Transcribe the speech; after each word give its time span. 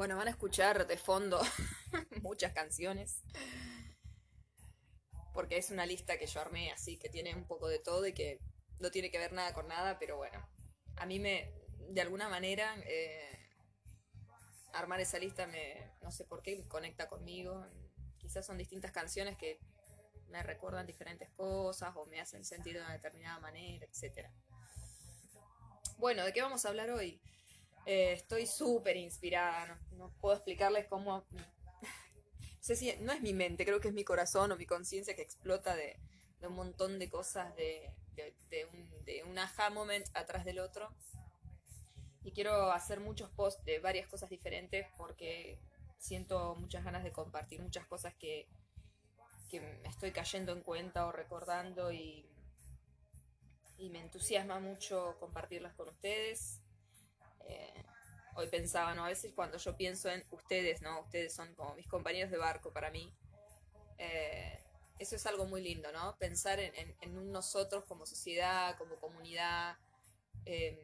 Bueno, 0.00 0.16
van 0.16 0.28
a 0.28 0.30
escuchar 0.30 0.86
de 0.86 0.96
fondo 0.96 1.38
muchas 2.22 2.54
canciones. 2.54 3.22
Porque 5.34 5.58
es 5.58 5.70
una 5.70 5.84
lista 5.84 6.16
que 6.16 6.26
yo 6.26 6.40
armé 6.40 6.72
así, 6.72 6.96
que 6.96 7.10
tiene 7.10 7.34
un 7.34 7.46
poco 7.46 7.68
de 7.68 7.80
todo 7.80 8.06
y 8.06 8.14
que 8.14 8.40
no 8.78 8.90
tiene 8.90 9.10
que 9.10 9.18
ver 9.18 9.34
nada 9.34 9.52
con 9.52 9.68
nada, 9.68 9.98
pero 9.98 10.16
bueno. 10.16 10.48
A 10.96 11.04
mí 11.04 11.18
me, 11.18 11.52
de 11.90 12.00
alguna 12.00 12.30
manera, 12.30 12.76
eh, 12.86 13.46
armar 14.72 15.02
esa 15.02 15.18
lista 15.18 15.46
me, 15.46 15.92
no 16.00 16.10
sé 16.10 16.24
por 16.24 16.40
qué, 16.40 16.66
conecta 16.66 17.06
conmigo. 17.06 17.66
Quizás 18.16 18.46
son 18.46 18.56
distintas 18.56 18.92
canciones 18.92 19.36
que 19.36 19.60
me 20.28 20.42
recuerdan 20.42 20.86
diferentes 20.86 21.28
cosas 21.32 21.94
o 21.94 22.06
me 22.06 22.22
hacen 22.22 22.46
sentir 22.46 22.72
de 22.72 22.80
una 22.80 22.94
determinada 22.94 23.38
manera, 23.40 23.84
etc. 23.84 24.30
Bueno, 25.98 26.24
¿de 26.24 26.32
qué 26.32 26.40
vamos 26.40 26.64
a 26.64 26.70
hablar 26.70 26.88
hoy? 26.88 27.20
Eh, 27.86 28.12
estoy 28.12 28.46
súper 28.46 28.96
inspirada, 28.96 29.80
no, 29.92 30.12
puedo 30.20 30.34
explicarles 30.34 30.86
cómo... 30.86 31.24
no 31.30 31.44
sé 32.60 32.76
si 32.76 32.94
no 32.98 33.12
es 33.12 33.20
mi 33.20 33.32
mente, 33.32 33.64
creo 33.64 33.80
que 33.80 33.88
es 33.88 33.94
mi 33.94 34.04
corazón 34.04 34.52
o 34.52 34.56
mi 34.56 34.66
conciencia 34.66 35.16
que 35.16 35.22
explota 35.22 35.74
de, 35.74 35.98
un 36.42 36.54
montón 36.54 36.98
de 36.98 37.08
cosas, 37.08 37.54
de, 37.56 37.92
de 38.16 39.24
un 39.24 39.38
aha 39.38 39.70
moment 39.70 40.06
atrás 40.14 40.44
del 40.44 40.58
otro. 40.58 40.94
Y 42.22 42.32
quiero 42.32 42.70
hacer 42.70 43.00
muchos 43.00 43.30
posts 43.30 43.64
de 43.64 43.78
varias 43.78 44.06
cosas 44.06 44.28
diferentes 44.28 44.86
porque 44.96 45.58
siento 45.98 46.54
muchas 46.56 46.84
ganas 46.84 47.04
de 47.04 47.12
compartir 47.12 47.60
muchas 47.60 47.86
cosas 47.86 48.14
que, 48.14 48.48
que 49.48 49.60
me 49.60 49.88
estoy 49.88 50.12
cayendo 50.12 50.52
en 50.52 50.62
cuenta 50.62 51.06
o 51.06 51.12
recordando 51.12 51.92
y, 51.92 52.28
y 53.78 53.90
me 53.90 54.00
entusiasma 54.00 54.60
mucho 54.60 55.16
compartirlas 55.18 55.74
con 55.74 55.88
ustedes. 55.88 56.59
Hoy 58.40 58.48
pensaba, 58.48 58.94
¿no? 58.94 59.04
A 59.04 59.08
veces 59.08 59.32
cuando 59.34 59.58
yo 59.58 59.76
pienso 59.76 60.08
en 60.08 60.24
ustedes, 60.30 60.80
¿no? 60.80 61.00
Ustedes 61.02 61.34
son 61.34 61.54
como 61.54 61.74
mis 61.74 61.86
compañeros 61.86 62.30
de 62.30 62.38
barco 62.38 62.72
para 62.72 62.90
mí. 62.90 63.12
Eh, 63.98 64.64
eso 64.98 65.16
es 65.16 65.26
algo 65.26 65.46
muy 65.46 65.62
lindo, 65.62 65.92
¿no? 65.92 66.16
Pensar 66.16 66.58
en, 66.58 67.32
nosotros 67.32 67.84
como 67.84 68.06
sociedad, 68.06 68.78
como 68.78 68.96
comunidad, 68.96 69.76
em, 70.46 70.78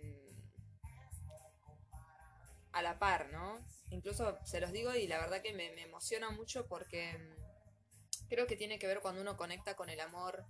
a 2.73 2.83
la 2.83 2.99
par, 2.99 3.31
¿no? 3.31 3.65
Incluso 3.91 4.39
se 4.45 4.61
los 4.61 4.73
digo 4.73 4.95
y 4.95 5.07
la 5.07 5.19
verdad 5.19 5.41
que 5.41 5.55
me, 5.55 5.71
me 5.73 5.83
emociona 5.83 6.31
mucho 6.31 6.67
porque 6.67 7.11
em, 7.11 7.37
creo 8.29 8.47
que 8.47 8.57
tiene 8.57 8.79
que 8.79 8.87
ver 8.87 9.01
cuando 9.01 9.23
uno 9.23 9.37
conecta 9.37 9.77
con 9.77 9.89
el 9.89 10.01
amor 10.01 10.45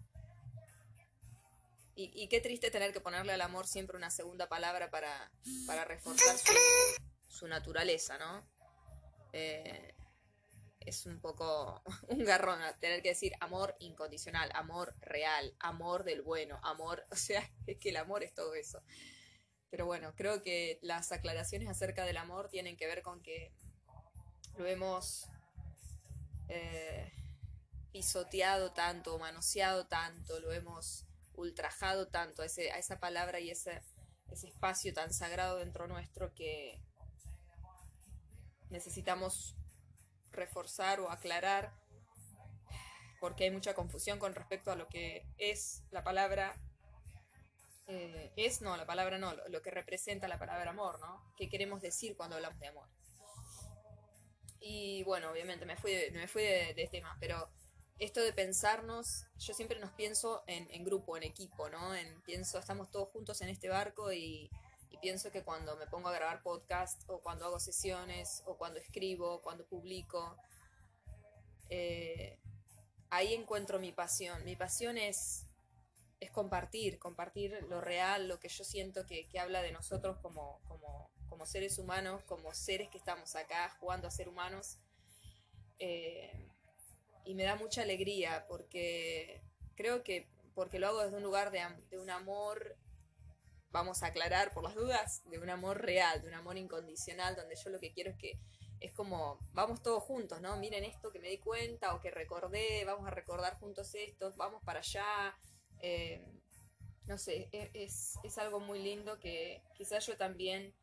y, 1.98 2.28
qué 2.28 2.40
triste 2.42 2.70
tener 2.70 2.92
que 2.92 3.00
ponerle 3.00 3.32
al 3.32 3.40
amor 3.40 3.66
siempre 3.66 3.96
una 3.96 4.10
segunda 4.10 4.48
palabra 4.48 4.90
para, 4.90 5.32
reforzar 5.86 6.36
su, 7.26 7.48
naturaleza, 7.48 8.18
¿no? 8.18 8.46
Eh, 9.32 9.94
es 10.80 11.06
un 11.06 11.20
poco 11.20 11.82
un 12.08 12.22
garrón 12.24 12.60
tener 12.80 13.02
que 13.02 13.10
decir 13.10 13.32
amor 13.40 13.76
incondicional, 13.80 14.50
amor 14.54 14.94
real, 15.00 15.56
amor 15.58 16.04
del 16.04 16.20
bueno, 16.22 16.60
amor, 16.62 17.06
o 17.10 17.16
sea, 17.16 17.50
es 17.66 17.78
que 17.78 17.88
el 17.88 17.96
amor 17.96 18.22
es 18.22 18.34
todo 18.34 18.54
eso. 18.54 18.82
Pero 19.70 19.86
bueno, 19.86 20.14
creo 20.14 20.42
que 20.42 20.78
las 20.82 21.12
aclaraciones 21.12 21.68
acerca 21.68 22.04
del 22.04 22.18
amor 22.18 22.48
tienen 22.50 22.76
que 22.76 22.86
ver 22.86 23.02
con 23.02 23.22
que 23.22 23.52
lo 24.56 24.66
hemos 24.66 25.28
eh, 26.48 27.10
pisoteado 27.90 28.72
tanto, 28.74 29.18
manoseado 29.18 29.86
tanto, 29.86 30.40
lo 30.40 30.52
hemos 30.52 31.05
ultrajado 31.36 32.08
tanto 32.08 32.42
a, 32.42 32.46
ese, 32.46 32.70
a 32.72 32.78
esa 32.78 32.98
palabra 32.98 33.40
y 33.40 33.50
ese, 33.50 33.82
ese 34.30 34.48
espacio 34.48 34.92
tan 34.92 35.12
sagrado 35.12 35.58
dentro 35.58 35.86
nuestro 35.86 36.34
que 36.34 36.80
necesitamos 38.70 39.56
reforzar 40.30 41.00
o 41.00 41.10
aclarar 41.10 41.72
porque 43.20 43.44
hay 43.44 43.50
mucha 43.50 43.74
confusión 43.74 44.18
con 44.18 44.34
respecto 44.34 44.70
a 44.70 44.76
lo 44.76 44.88
que 44.88 45.26
es 45.38 45.84
la 45.90 46.04
palabra 46.04 46.60
eh, 47.88 48.32
es 48.36 48.62
no, 48.62 48.76
la 48.76 48.84
palabra 48.84 49.18
no, 49.18 49.34
lo, 49.48 49.62
que 49.62 49.70
representa 49.70 50.26
la 50.26 50.38
palabra 50.38 50.70
amor, 50.70 50.98
¿no? 50.98 51.32
¿Qué 51.36 51.48
queremos 51.48 51.80
decir 51.80 52.16
cuando 52.16 52.34
hablamos 52.34 52.58
de 52.58 52.66
amor? 52.66 52.88
Y 54.58 55.04
bueno, 55.04 55.30
obviamente 55.30 55.64
me 55.66 55.76
fui 55.76 55.92
de, 55.92 56.10
me 56.10 56.26
fui 56.26 56.42
de, 56.42 56.74
de 56.74 56.88
tema, 56.88 57.16
pero 57.20 57.48
esto 57.98 58.20
de 58.20 58.32
pensarnos, 58.32 59.26
yo 59.38 59.54
siempre 59.54 59.80
nos 59.80 59.92
pienso 59.92 60.44
en, 60.46 60.84
grupo, 60.84 61.16
en 61.16 61.22
equipo, 61.22 61.70
¿no? 61.70 61.94
En, 61.94 62.20
pienso, 62.22 62.58
estamos 62.58 62.90
todos 62.90 63.08
juntos 63.08 63.40
en 63.40 63.48
este 63.48 63.68
barco 63.68 64.12
y, 64.12 64.50
pienso 65.02 65.30
que 65.30 65.44
cuando 65.44 65.76
me 65.76 65.86
pongo 65.86 66.08
a 66.08 66.12
grabar 66.12 66.42
podcast 66.42 67.02
o 67.08 67.20
cuando 67.20 67.44
hago 67.44 67.60
sesiones 67.60 68.42
o 68.46 68.56
cuando 68.56 68.80
escribo, 68.80 69.42
cuando 69.42 69.66
publico, 69.66 70.38
eh, 71.68 72.40
ahí 73.10 73.34
encuentro 73.34 73.78
mi 73.78 73.92
pasión. 73.92 74.42
Mi 74.46 74.56
pasión 74.56 74.96
es, 74.96 75.46
es 76.18 76.30
compartir, 76.30 76.98
compartir 76.98 77.62
lo 77.68 77.82
real, 77.82 78.26
lo 78.26 78.40
que 78.40 78.48
yo 78.48 78.64
siento 78.64 79.04
que, 79.06 79.28
habla 79.38 79.60
de 79.60 79.70
nosotros 79.70 80.16
como, 80.22 80.60
como, 80.66 81.10
como, 81.28 81.44
seres 81.44 81.78
humanos, 81.78 82.22
como 82.24 82.54
seres 82.54 82.88
que 82.88 82.96
estamos 82.96 83.36
acá 83.36 83.76
jugando 83.78 84.08
a 84.08 84.10
ser 84.10 84.30
humanos. 84.30 84.78
Eh, 85.78 86.45
y 87.26 87.34
me 87.34 87.44
da 87.44 87.56
mucha 87.56 87.82
alegría 87.82 88.46
porque 88.48 89.42
creo 89.74 90.02
que 90.02 90.28
porque 90.54 90.78
lo 90.78 90.86
hago 90.86 91.02
desde 91.02 91.18
un 91.18 91.22
lugar 91.22 91.50
de, 91.50 91.60
de, 91.90 91.98
un 91.98 92.08
amor, 92.08 92.78
vamos 93.70 94.02
a 94.02 94.06
aclarar 94.06 94.54
por 94.54 94.64
las 94.64 94.74
dudas, 94.74 95.22
de 95.28 95.38
un 95.38 95.50
amor 95.50 95.82
real, 95.82 96.22
de 96.22 96.28
un 96.28 96.34
amor 96.34 96.56
incondicional, 96.56 97.36
donde 97.36 97.56
yo 97.56 97.68
lo 97.68 97.78
que 97.78 97.92
quiero 97.92 98.12
es 98.12 98.16
que 98.16 98.38
es 98.80 98.92
como, 98.92 99.38
vamos 99.52 99.82
todos 99.82 100.02
juntos, 100.02 100.40
¿no? 100.40 100.56
Miren 100.56 100.84
esto 100.84 101.12
que 101.12 101.18
me 101.18 101.28
di 101.28 101.38
cuenta 101.38 101.94
o 101.94 102.00
que 102.00 102.10
recordé, 102.10 102.84
vamos 102.86 103.06
a 103.06 103.10
recordar 103.10 103.58
juntos 103.58 103.94
esto, 103.94 104.32
vamos 104.36 104.62
para 104.64 104.80
allá. 104.80 105.36
Eh, 105.80 106.24
no 107.06 107.18
sé, 107.18 107.48
e, 107.52 107.70
es, 107.74 108.14
es, 108.24 108.38
algo 108.38 108.58
muy 108.60 108.78
lindo 108.78 109.18
que 109.18 109.62
quizás 109.74 110.06
yo 110.06 110.16
también 110.16 110.74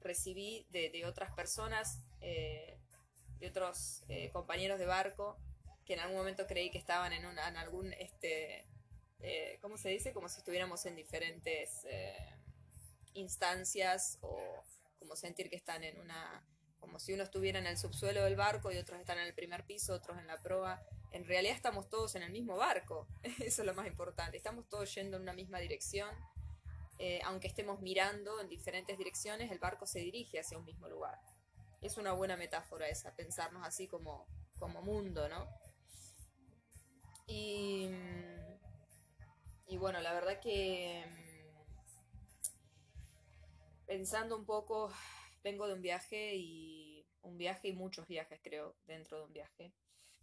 recibí 0.00 0.66
de, 0.70 1.04
otras 1.06 1.32
personas, 1.32 2.02
eh, 2.20 2.78
de 3.38 3.48
otros 3.48 4.04
eh, 4.08 4.30
compañeros 4.30 4.78
de 4.78 4.86
barco, 4.86 5.38
que 5.84 5.94
en 5.94 6.00
algún 6.00 6.16
momento 6.16 6.46
creí 6.46 6.70
que 6.70 6.78
estaban 6.78 7.12
en, 7.12 7.26
una, 7.26 7.48
en 7.48 7.56
algún, 7.56 7.92
este, 7.94 8.66
eh, 9.20 9.58
¿cómo 9.60 9.76
se 9.76 9.88
dice? 9.88 10.12
Como 10.12 10.28
si 10.28 10.38
estuviéramos 10.38 10.84
en 10.86 10.96
diferentes 10.96 11.84
eh, 11.84 12.34
instancias 13.14 14.18
o 14.20 14.40
como 14.98 15.16
sentir 15.16 15.50
que 15.50 15.56
están 15.56 15.84
en 15.84 15.98
una, 16.00 16.44
como 16.78 16.98
si 16.98 17.12
uno 17.12 17.22
estuviera 17.22 17.58
en 17.58 17.66
el 17.66 17.78
subsuelo 17.78 18.24
del 18.24 18.36
barco 18.36 18.72
y 18.72 18.76
otros 18.76 19.00
están 19.00 19.18
en 19.18 19.26
el 19.26 19.34
primer 19.34 19.64
piso, 19.64 19.94
otros 19.94 20.18
en 20.18 20.26
la 20.26 20.40
proa. 20.40 20.82
En 21.12 21.24
realidad 21.24 21.54
estamos 21.54 21.88
todos 21.88 22.14
en 22.14 22.22
el 22.22 22.32
mismo 22.32 22.56
barco, 22.56 23.06
eso 23.22 23.62
es 23.62 23.66
lo 23.66 23.74
más 23.74 23.86
importante, 23.86 24.36
estamos 24.36 24.68
todos 24.68 24.92
yendo 24.94 25.16
en 25.16 25.22
una 25.22 25.32
misma 25.32 25.58
dirección. 25.58 26.10
Eh, 26.98 27.20
aunque 27.24 27.48
estemos 27.48 27.80
mirando 27.80 28.40
en 28.40 28.48
diferentes 28.48 28.96
direcciones, 28.96 29.50
el 29.50 29.58
barco 29.58 29.86
se 29.86 29.98
dirige 29.98 30.38
hacia 30.38 30.58
un 30.58 30.64
mismo 30.64 30.88
lugar. 30.88 31.18
Es 31.80 31.96
una 31.96 32.12
buena 32.12 32.36
metáfora 32.36 32.88
esa, 32.88 33.14
pensarnos 33.16 33.66
así 33.66 33.88
como, 33.88 34.26
como 34.58 34.82
mundo, 34.82 35.28
¿no? 35.28 35.48
Y, 39.66 39.76
bueno, 39.78 40.00
la 40.00 40.12
verdad 40.12 40.38
que 40.40 41.02
mm, 41.06 41.62
pensando 43.86 44.36
un 44.36 44.44
poco, 44.44 44.92
vengo 45.42 45.66
de 45.66 45.74
un 45.74 45.82
viaje 45.82 46.36
y 46.36 47.06
un 47.22 47.38
viaje 47.38 47.68
y 47.68 47.72
muchos 47.72 48.06
viajes 48.06 48.38
creo 48.42 48.76
dentro 48.86 49.18
de 49.18 49.24
un 49.24 49.32
viaje. 49.32 49.72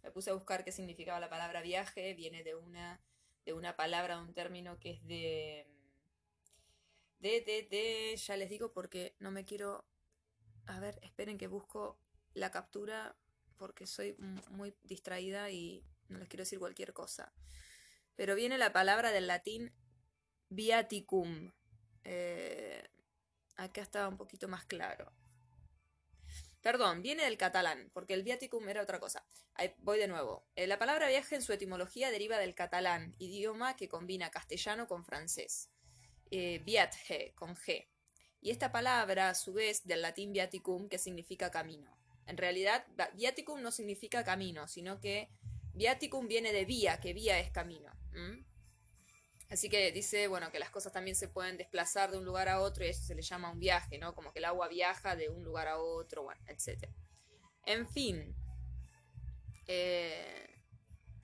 Me 0.02 0.10
puse 0.10 0.30
a 0.30 0.34
buscar 0.34 0.64
qué 0.64 0.72
significaba 0.72 1.20
la 1.20 1.28
palabra 1.28 1.62
viaje, 1.62 2.14
viene 2.14 2.42
de 2.44 2.54
una, 2.54 3.00
de 3.44 3.52
una 3.52 3.76
palabra, 3.76 4.20
un 4.20 4.32
término 4.32 4.78
que 4.78 4.92
es 4.92 5.06
de, 5.06 5.66
de, 7.18 7.40
de, 7.42 7.66
de, 7.70 8.16
ya 8.16 8.36
les 8.36 8.48
digo 8.48 8.72
porque 8.72 9.14
no 9.18 9.30
me 9.30 9.44
quiero, 9.44 9.84
a 10.66 10.80
ver, 10.80 10.98
esperen 11.02 11.36
que 11.38 11.48
busco 11.48 11.98
la 12.34 12.50
captura 12.50 13.16
porque 13.58 13.86
soy 13.86 14.16
muy 14.50 14.74
distraída 14.84 15.50
y 15.50 15.84
no 16.10 16.18
les 16.18 16.28
quiero 16.28 16.42
decir 16.42 16.58
cualquier 16.58 16.92
cosa. 16.92 17.32
Pero 18.16 18.34
viene 18.34 18.58
la 18.58 18.72
palabra 18.72 19.12
del 19.12 19.26
latín 19.26 19.72
viaticum. 20.48 21.52
Eh, 22.04 22.88
acá 23.56 23.80
estaba 23.82 24.08
un 24.08 24.16
poquito 24.16 24.48
más 24.48 24.64
claro. 24.66 25.12
Perdón, 26.60 27.00
viene 27.00 27.24
del 27.24 27.38
catalán, 27.38 27.90
porque 27.94 28.12
el 28.12 28.22
viaticum 28.22 28.68
era 28.68 28.82
otra 28.82 29.00
cosa. 29.00 29.26
Ahí 29.54 29.74
voy 29.78 29.98
de 29.98 30.08
nuevo. 30.08 30.46
Eh, 30.56 30.66
la 30.66 30.78
palabra 30.78 31.08
viaje 31.08 31.34
en 31.34 31.42
su 31.42 31.54
etimología 31.54 32.10
deriva 32.10 32.36
del 32.38 32.54
catalán, 32.54 33.14
idioma 33.18 33.76
que 33.76 33.88
combina 33.88 34.30
castellano 34.30 34.86
con 34.86 35.04
francés. 35.04 35.70
Eh, 36.30 36.62
con 37.34 37.56
G. 37.56 37.88
Y 38.42 38.50
esta 38.50 38.70
palabra, 38.72 39.30
a 39.30 39.34
su 39.34 39.52
vez, 39.52 39.84
del 39.84 40.02
latín 40.02 40.32
viaticum, 40.32 40.88
que 40.88 40.98
significa 40.98 41.50
camino. 41.50 41.98
En 42.26 42.36
realidad, 42.36 42.86
viaticum 43.14 43.60
no 43.60 43.70
significa 43.70 44.22
camino, 44.22 44.68
sino 44.68 45.00
que 45.00 45.30
Viaticum 45.74 46.28
viene 46.28 46.52
de 46.52 46.64
vía, 46.64 47.00
que 47.00 47.12
vía 47.12 47.38
es 47.38 47.50
camino. 47.50 47.92
Así 49.50 49.68
que 49.68 49.90
dice, 49.90 50.28
bueno, 50.28 50.52
que 50.52 50.60
las 50.60 50.70
cosas 50.70 50.92
también 50.92 51.16
se 51.16 51.26
pueden 51.26 51.56
desplazar 51.56 52.12
de 52.12 52.18
un 52.18 52.24
lugar 52.24 52.48
a 52.48 52.60
otro 52.60 52.84
y 52.84 52.88
eso 52.88 53.02
se 53.02 53.16
le 53.16 53.22
llama 53.22 53.50
un 53.50 53.58
viaje, 53.58 53.98
¿no? 53.98 54.14
Como 54.14 54.32
que 54.32 54.38
el 54.38 54.44
agua 54.44 54.68
viaja 54.68 55.16
de 55.16 55.28
un 55.28 55.42
lugar 55.42 55.66
a 55.66 55.78
otro, 55.78 56.22
bueno, 56.22 56.40
etc. 56.46 56.88
En 57.66 57.88
fin, 57.88 58.36
eh, 59.66 60.62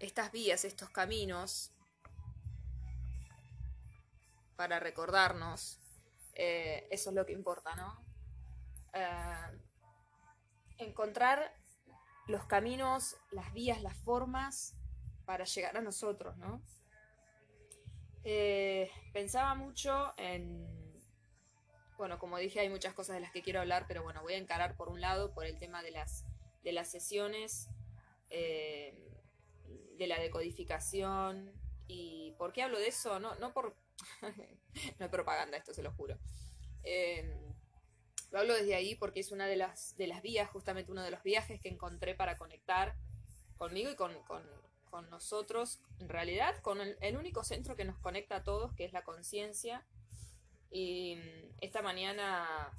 estas 0.00 0.32
vías, 0.32 0.64
estos 0.64 0.90
caminos, 0.90 1.72
para 4.56 4.80
recordarnos, 4.80 5.78
eh, 6.34 6.88
eso 6.90 7.10
es 7.10 7.16
lo 7.16 7.24
que 7.24 7.32
importa, 7.32 7.76
¿no? 7.76 8.04
Eh, 8.92 9.60
encontrar 10.78 11.54
los 12.26 12.44
caminos, 12.46 13.16
las 13.30 13.52
vías, 13.52 13.82
las 13.82 13.96
formas 13.96 14.74
para 15.24 15.44
llegar 15.44 15.76
a 15.76 15.80
nosotros, 15.80 16.36
¿no? 16.36 16.62
pensaba 19.12 19.54
mucho 19.54 20.12
en, 20.16 20.66
bueno, 21.96 22.18
como 22.18 22.38
dije, 22.38 22.60
hay 22.60 22.68
muchas 22.68 22.92
cosas 22.92 23.14
de 23.14 23.20
las 23.20 23.30
que 23.30 23.42
quiero 23.42 23.60
hablar, 23.60 23.86
pero 23.88 24.02
bueno, 24.02 24.22
voy 24.22 24.34
a 24.34 24.38
encarar 24.38 24.76
por 24.76 24.88
un 24.88 25.00
lado 25.00 25.32
por 25.32 25.46
el 25.46 25.58
tema 25.58 25.82
de 25.82 25.90
las, 25.90 26.24
de 26.62 26.72
las 26.72 26.90
sesiones 26.90 27.68
eh, 28.30 28.94
de 29.96 30.06
la 30.06 30.18
decodificación. 30.18 31.52
¿Y 31.88 32.34
por 32.38 32.52
qué 32.52 32.62
hablo 32.62 32.78
de 32.78 32.88
eso? 32.88 33.18
No, 33.20 33.34
no 33.36 33.52
por... 33.52 33.76
no 34.98 35.06
es 35.06 35.10
propaganda, 35.10 35.56
esto 35.56 35.72
se 35.72 35.82
lo 35.82 35.92
juro. 35.92 36.18
Eh, 36.84 37.54
lo 38.30 38.40
hablo 38.40 38.54
desde 38.54 38.74
ahí 38.74 38.94
porque 38.94 39.20
es 39.20 39.32
una 39.32 39.46
de 39.46 39.56
las, 39.56 39.96
de 39.96 40.06
las 40.06 40.22
vías, 40.22 40.48
justamente 40.50 40.92
uno 40.92 41.02
de 41.02 41.10
los 41.10 41.22
viajes 41.22 41.60
que 41.60 41.68
encontré 41.68 42.14
para 42.14 42.36
conectar 42.36 42.96
conmigo 43.56 43.90
y 43.90 43.96
con, 43.96 44.16
nosotros, 45.10 45.80
en 46.00 46.08
realidad, 46.08 46.58
con 46.62 46.80
el, 46.80 47.16
único 47.18 47.44
centro 47.44 47.76
que 47.76 47.84
nos 47.84 47.98
conecta 47.98 48.36
a 48.36 48.42
todos, 48.44 48.72
que 48.72 48.86
es 48.86 48.94
la 48.94 49.04
conciencia. 49.04 49.84
Y 50.70 51.18
esta 51.60 51.82
mañana 51.82 52.72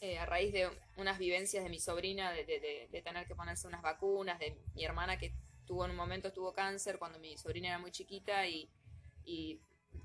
eh, 0.00 0.18
a 0.18 0.24
raíz 0.24 0.52
de 0.52 0.70
unas 0.96 1.18
vivencias 1.18 1.64
de 1.64 1.68
mi 1.68 1.80
sobrina, 1.80 2.32
de, 2.32 3.02
tener 3.04 3.26
que 3.26 3.34
ponerse 3.34 3.66
unas 3.66 3.82
vacunas, 3.82 4.38
de 4.38 4.56
mi 4.74 4.84
hermana 4.84 5.18
que 5.18 5.34
tuvo 5.66 5.84
en 5.84 5.90
un 5.90 5.96
momento 5.96 6.32
tuvo 6.32 6.52
cáncer 6.52 6.98
cuando 6.98 7.18
mi 7.18 7.36
sobrina 7.36 7.68
era 7.68 7.78
muy 7.78 7.92
chiquita 7.92 8.46
y, 8.46 8.70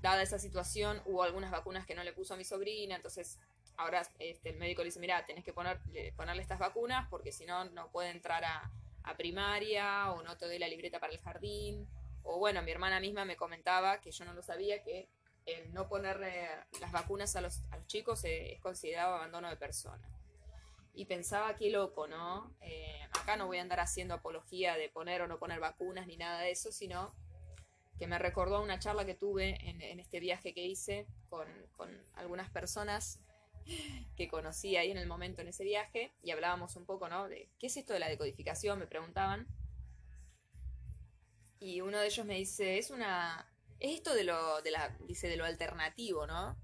dada 0.02 0.22
esa 0.22 0.38
situación 0.38 1.00
hubo 1.06 1.22
algunas 1.22 1.50
vacunas 1.50 1.86
que 1.86 1.94
no 1.94 2.04
le 2.04 2.12
puso 2.12 2.34
a 2.34 2.36
mi 2.36 2.44
sobrina, 2.44 2.96
entonces 2.96 3.38
ahora 3.76 4.02
este, 4.18 4.50
el 4.50 4.56
médico 4.56 4.82
le 4.82 4.86
dice, 4.86 5.00
mira, 5.00 5.24
tenés 5.26 5.44
que 5.44 5.52
ponerle 5.52 6.42
estas 6.42 6.58
vacunas 6.58 7.08
porque 7.08 7.32
si 7.32 7.46
no, 7.46 7.64
no 7.66 7.90
puede 7.90 8.10
entrar 8.10 8.44
a, 8.44 8.70
a 9.06 9.16
primaria 9.16 10.12
o 10.12 10.22
no 10.22 10.36
te 10.36 10.46
doy 10.46 10.58
la 10.58 10.68
libreta 10.68 11.00
para 11.00 11.12
el 11.12 11.20
jardín. 11.20 11.88
O 12.22 12.38
bueno, 12.38 12.60
mi 12.62 12.72
hermana 12.72 13.00
misma 13.00 13.24
me 13.24 13.36
comentaba, 13.36 14.00
que 14.00 14.10
yo 14.10 14.24
no 14.24 14.34
lo 14.34 14.42
sabía, 14.42 14.82
que 14.82 15.08
el 15.46 15.72
no 15.72 15.88
ponerle 15.88 16.48
las 16.80 16.90
vacunas 16.90 17.36
a 17.36 17.40
los, 17.40 17.62
chicos 17.86 18.24
es 18.24 18.60
considerado 18.60 19.14
abandono 19.14 19.48
de 19.48 19.56
persona. 19.56 20.08
Y 20.92 21.04
pensaba, 21.04 21.54
qué 21.54 21.70
loco, 21.70 22.08
¿no? 22.08 22.52
Eh, 22.60 23.00
acá 23.12 23.36
no 23.36 23.46
voy 23.46 23.58
a 23.58 23.62
andar 23.62 23.80
haciendo 23.80 24.14
apología 24.14 24.76
de 24.76 24.88
poner 24.88 25.22
o 25.22 25.28
no 25.28 25.38
poner 25.38 25.60
vacunas 25.60 26.06
ni 26.06 26.16
nada 26.16 26.40
de 26.40 26.50
eso, 26.50 26.72
sino 26.72 27.14
que 27.98 28.06
me 28.06 28.18
recordó 28.18 28.60
una 28.60 28.78
charla 28.78 29.06
que 29.06 29.14
tuve 29.14 29.56
en, 29.68 30.00
este 30.00 30.20
viaje 30.20 30.52
que 30.52 30.64
hice 30.66 31.06
con, 31.28 31.46
con, 31.76 31.90
algunas 32.14 32.50
personas 32.50 33.20
que 34.16 34.28
conocí 34.28 34.76
ahí 34.76 34.90
en 34.90 34.98
el 34.98 35.06
momento 35.06 35.42
en 35.42 35.48
ese 35.48 35.64
viaje 35.64 36.12
y 36.22 36.30
hablábamos 36.30 36.76
un 36.76 36.86
poco, 36.86 37.08
¿no? 37.08 37.28
De 37.28 37.50
qué 37.58 37.66
es 37.66 37.76
esto 37.76 37.92
de 37.92 38.00
la 38.00 38.08
decodificación, 38.08 38.78
me 38.78 38.86
preguntaban. 38.86 39.46
Y 41.58 41.80
uno 41.80 41.98
de 41.98 42.06
ellos 42.06 42.26
me 42.26 42.34
dice, 42.34 42.78
es 42.78 42.90
una, 42.90 43.50
es 43.80 43.96
esto 43.96 44.14
de 44.14 44.24
lo, 44.24 44.62
de 44.62 44.70
la, 44.70 44.96
dice, 45.06 45.28
de 45.28 45.36
lo 45.36 45.44
alternativo, 45.44 46.26
¿no? 46.26 46.56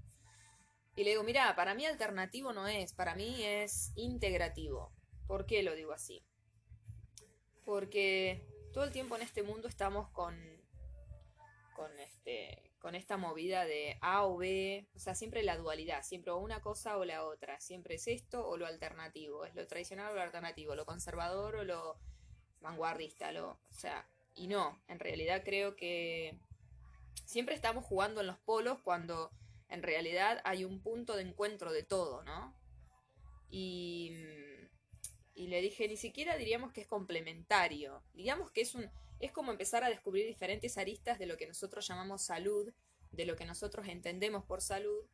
Y 0.95 1.03
le 1.03 1.11
digo, 1.11 1.23
mira, 1.23 1.55
para 1.55 1.73
mí 1.73 1.85
alternativo 1.85 2.53
no 2.53 2.67
es, 2.67 2.93
para 2.93 3.15
mí 3.15 3.43
es 3.43 3.91
integrativo. 3.95 4.93
¿Por 5.27 5.45
qué 5.45 5.63
lo 5.63 5.75
digo 5.75 5.91
así? 5.91 6.23
Porque 7.65 8.45
todo 8.73 8.83
el 8.83 8.91
tiempo 8.91 9.15
en 9.15 9.23
este 9.23 9.41
mundo 9.41 9.67
estamos 9.67 10.09
con, 10.09 10.37
con, 11.75 11.99
este, 11.99 12.72
con 12.83 12.95
esta 12.95 13.15
movida 13.15 13.63
de 13.63 13.97
A 14.01 14.25
o 14.25 14.35
B, 14.35 14.85
o 14.93 14.99
sea, 14.99 15.15
siempre 15.15 15.41
la 15.41 15.55
dualidad, 15.55 16.03
siempre 16.03 16.33
una 16.33 16.59
cosa 16.59 16.97
o 16.97 17.05
la 17.05 17.23
otra, 17.23 17.57
siempre 17.61 17.95
es 17.95 18.09
esto 18.09 18.45
o 18.45 18.57
lo 18.57 18.67
alternativo, 18.67 19.45
es 19.45 19.55
lo 19.55 19.65
tradicional 19.65 20.11
o 20.11 20.15
lo 20.15 20.21
alternativo, 20.21 20.75
lo 20.75 20.85
conservador 20.85 21.55
o 21.55 21.63
lo 21.63 21.97
vanguardista, 22.59 23.31
lo, 23.31 23.51
o 23.51 23.73
sea, 23.73 24.05
y 24.35 24.47
no, 24.47 24.77
en 24.89 24.99
realidad 24.99 25.43
creo 25.45 25.77
que 25.77 26.37
siempre 27.23 27.55
estamos 27.55 27.85
jugando 27.85 28.19
en 28.19 28.27
los 28.27 28.37
polos 28.39 28.79
cuando 28.83 29.31
en 29.69 29.81
realidad 29.81 30.41
hay 30.43 30.65
un 30.65 30.81
punto 30.81 31.15
de 31.15 31.21
encuentro 31.21 31.71
de 31.71 31.83
todo, 31.83 32.21
¿no? 32.23 32.53
Y, 33.49 34.11
y 35.35 35.47
le 35.47 35.61
dije, 35.61 35.87
ni 35.87 35.95
siquiera 35.95 36.35
diríamos 36.35 36.73
que 36.73 36.81
es 36.81 36.87
complementario, 36.87 38.03
digamos 38.13 38.51
que 38.51 38.59
es 38.59 38.75
un 38.75 38.91
es 39.25 39.31
como 39.31 39.51
empezar 39.51 39.83
a 39.83 39.89
descubrir 39.89 40.25
diferentes 40.25 40.77
aristas 40.77 41.19
de 41.19 41.25
lo 41.25 41.37
que 41.37 41.47
nosotros 41.47 41.87
llamamos 41.87 42.23
salud, 42.23 42.73
de 43.11 43.25
lo 43.25 43.35
que 43.35 43.45
nosotros 43.45 43.87
entendemos 43.87 44.43
por 44.43 44.61
salud. 44.61 45.05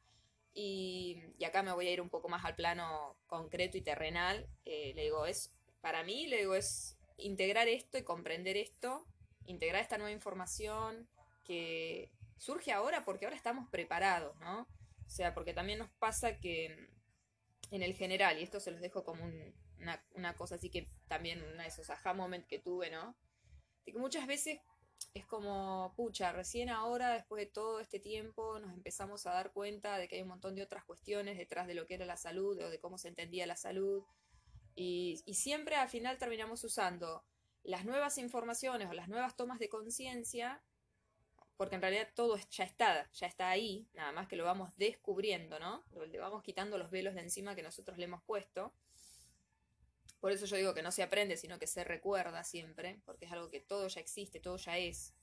Y, 0.53 1.21
acá 1.45 1.63
me 1.63 1.71
voy 1.71 1.87
a 1.87 1.91
ir 1.91 2.01
un 2.01 2.09
poco 2.09 2.27
más 2.27 2.43
al 2.43 2.55
plano 2.55 3.15
concreto 3.27 3.77
y 3.77 3.81
terrenal. 3.81 4.47
Eh, 4.65 4.93
le 4.95 5.03
digo, 5.03 5.25
es, 5.25 5.53
para 5.81 6.03
mí, 6.03 6.27
le 6.27 6.37
digo, 6.37 6.55
es 6.55 6.97
integrar 7.17 7.67
esto 7.67 7.97
y 7.97 8.03
comprender 8.03 8.57
esto, 8.57 9.05
integrar 9.45 9.81
esta 9.81 9.97
nueva 9.97 10.11
información, 10.11 11.07
que 11.43 12.11
surge 12.37 12.71
ahora 12.71 13.05
porque 13.05 13.25
ahora 13.25 13.35
estamos 13.35 13.69
preparados, 13.69 14.37
¿no? 14.39 14.61
O 15.05 15.09
sea, 15.09 15.33
porque 15.33 15.53
también 15.53 15.79
nos 15.79 15.89
pasa 15.91 16.39
que 16.39 16.89
en 17.71 17.83
el 17.83 17.93
general, 17.93 18.39
y 18.39 18.43
esto 18.43 18.59
se 18.59 18.71
los 18.71 18.81
dejo 18.81 19.03
como 19.03 19.23
una, 20.15 20.35
cosa 20.35 20.55
así 20.55 20.69
que 20.69 20.89
también 21.07 21.41
una 21.43 21.63
de 21.63 21.69
esos 21.69 21.89
aha 21.89 22.13
moment 22.13 22.45
que 22.47 22.59
tuve, 22.59 22.89
¿no? 22.89 23.15
Muchas 23.93 24.27
veces 24.27 24.59
es 25.13 25.25
como, 25.25 25.93
pucha, 25.95 26.31
recién 26.31 26.69
ahora, 26.69 27.13
después 27.13 27.41
de 27.45 27.51
todo 27.51 27.79
este 27.79 27.99
tiempo, 27.99 28.59
nos 28.59 28.73
empezamos 28.73 29.25
a 29.25 29.31
dar 29.31 29.51
cuenta 29.51 29.97
de 29.97 30.07
que 30.07 30.17
hay 30.17 30.21
un 30.21 30.29
montón 30.29 30.55
de 30.55 30.63
otras 30.63 30.83
cuestiones 30.85 31.37
detrás 31.37 31.67
de 31.67 31.73
lo 31.73 31.85
que 31.85 31.95
era 31.95 32.05
la 32.05 32.17
salud 32.17 32.59
o 32.59 32.69
de 32.69 32.79
cómo 32.79 32.97
se 32.97 33.07
entendía 33.07 33.47
la 33.47 33.55
salud. 33.55 34.03
Y, 34.75 35.21
y 35.25 35.33
siempre 35.35 35.75
al 35.75 35.89
final 35.89 36.17
terminamos 36.17 36.63
usando 36.63 37.23
las 37.63 37.85
nuevas 37.85 38.17
informaciones 38.17 38.89
o 38.89 38.93
las 38.93 39.09
nuevas 39.09 39.35
tomas 39.35 39.59
de 39.59 39.69
conciencia 39.69 40.61
porque 41.59 41.75
en 41.75 41.81
realidad 41.81 42.07
todo 42.15 42.37
ya 42.51 42.63
está, 42.63 43.11
ya 43.11 43.27
está 43.27 43.49
ahí, 43.49 43.85
nada 43.93 44.13
más 44.13 44.29
que 44.29 44.37
lo 44.37 44.45
vamos 44.45 44.71
descubriendo, 44.77 45.59
¿no? 45.59 45.83
Le 46.09 46.17
vamos 46.17 46.41
quitando 46.41 46.77
los 46.77 46.89
velos 46.89 47.15
de 47.15 47.19
encima 47.19 47.53
que 47.53 47.61
nosotros 47.61 47.97
le 47.97 48.05
hemos 48.05 48.23
puesto. 48.23 48.71
Por 50.19 50.31
eso 50.31 50.45
yo 50.45 50.57
digo 50.57 50.73
que 50.73 50.81
no 50.81 50.91
se 50.91 51.03
aprende, 51.03 51.37
sino 51.37 51.59
que 51.59 51.67
se 51.67 51.83
recuerda 51.83 52.43
siempre, 52.43 53.01
porque 53.05 53.25
es 53.25 53.31
algo 53.31 53.49
que 53.49 53.61
todo 53.61 53.87
ya 53.87 54.01
existe, 54.01 54.39
todo 54.39 54.57
ya 54.57 54.77
es. 54.77 55.13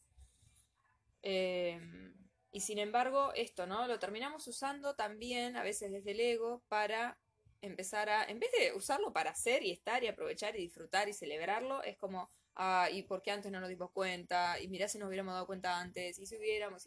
Em, 1.22 2.14
y 2.50 2.60
sin 2.60 2.78
embargo, 2.78 3.32
esto, 3.34 3.66
¿no? 3.66 3.86
Lo 3.86 3.98
terminamos 3.98 4.46
usando 4.46 4.94
también, 4.94 5.56
a 5.56 5.62
veces 5.62 5.92
desde 5.92 6.12
el 6.12 6.20
ego, 6.20 6.62
para 6.68 7.18
empezar 7.60 8.08
a, 8.08 8.24
en 8.24 8.38
vez 8.38 8.50
de 8.58 8.72
usarlo 8.72 9.12
para 9.12 9.30
hacer 9.30 9.62
y 9.62 9.72
estar 9.72 10.02
y 10.02 10.08
aprovechar 10.08 10.56
y 10.56 10.60
disfrutar 10.60 11.08
y 11.08 11.12
celebrarlo, 11.12 11.82
es 11.82 11.96
como, 11.96 12.30
ah, 12.54 12.88
y 12.90 13.02
por 13.02 13.22
qué 13.22 13.32
antes 13.32 13.52
no 13.52 13.60
nos 13.60 13.68
dimos 13.68 13.90
cuenta, 13.90 14.60
y 14.60 14.68
mirá 14.68 14.88
si 14.88 14.98
nos 14.98 15.08
hubiéramos 15.08 15.34
dado 15.34 15.46
cuenta 15.46 15.78
antes, 15.78 16.18
y 16.18 16.26
si 16.26 16.36
hubiéramos, 16.36 16.86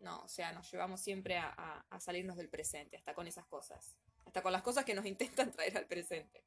no, 0.00 0.20
o 0.20 0.28
sea, 0.28 0.52
nos 0.52 0.70
llevamos 0.70 1.00
siempre 1.00 1.38
a, 1.38 1.84
salirnos 2.00 2.36
del 2.36 2.48
presente, 2.48 2.96
hasta 2.96 3.14
con 3.14 3.26
esas 3.26 3.46
cosas, 3.46 3.96
hasta 4.24 4.42
con 4.42 4.52
las 4.52 4.62
cosas 4.62 4.84
que 4.84 4.94
nos 4.94 5.06
intentan 5.06 5.50
traer 5.52 5.76
al 5.78 5.86
presente. 5.86 6.44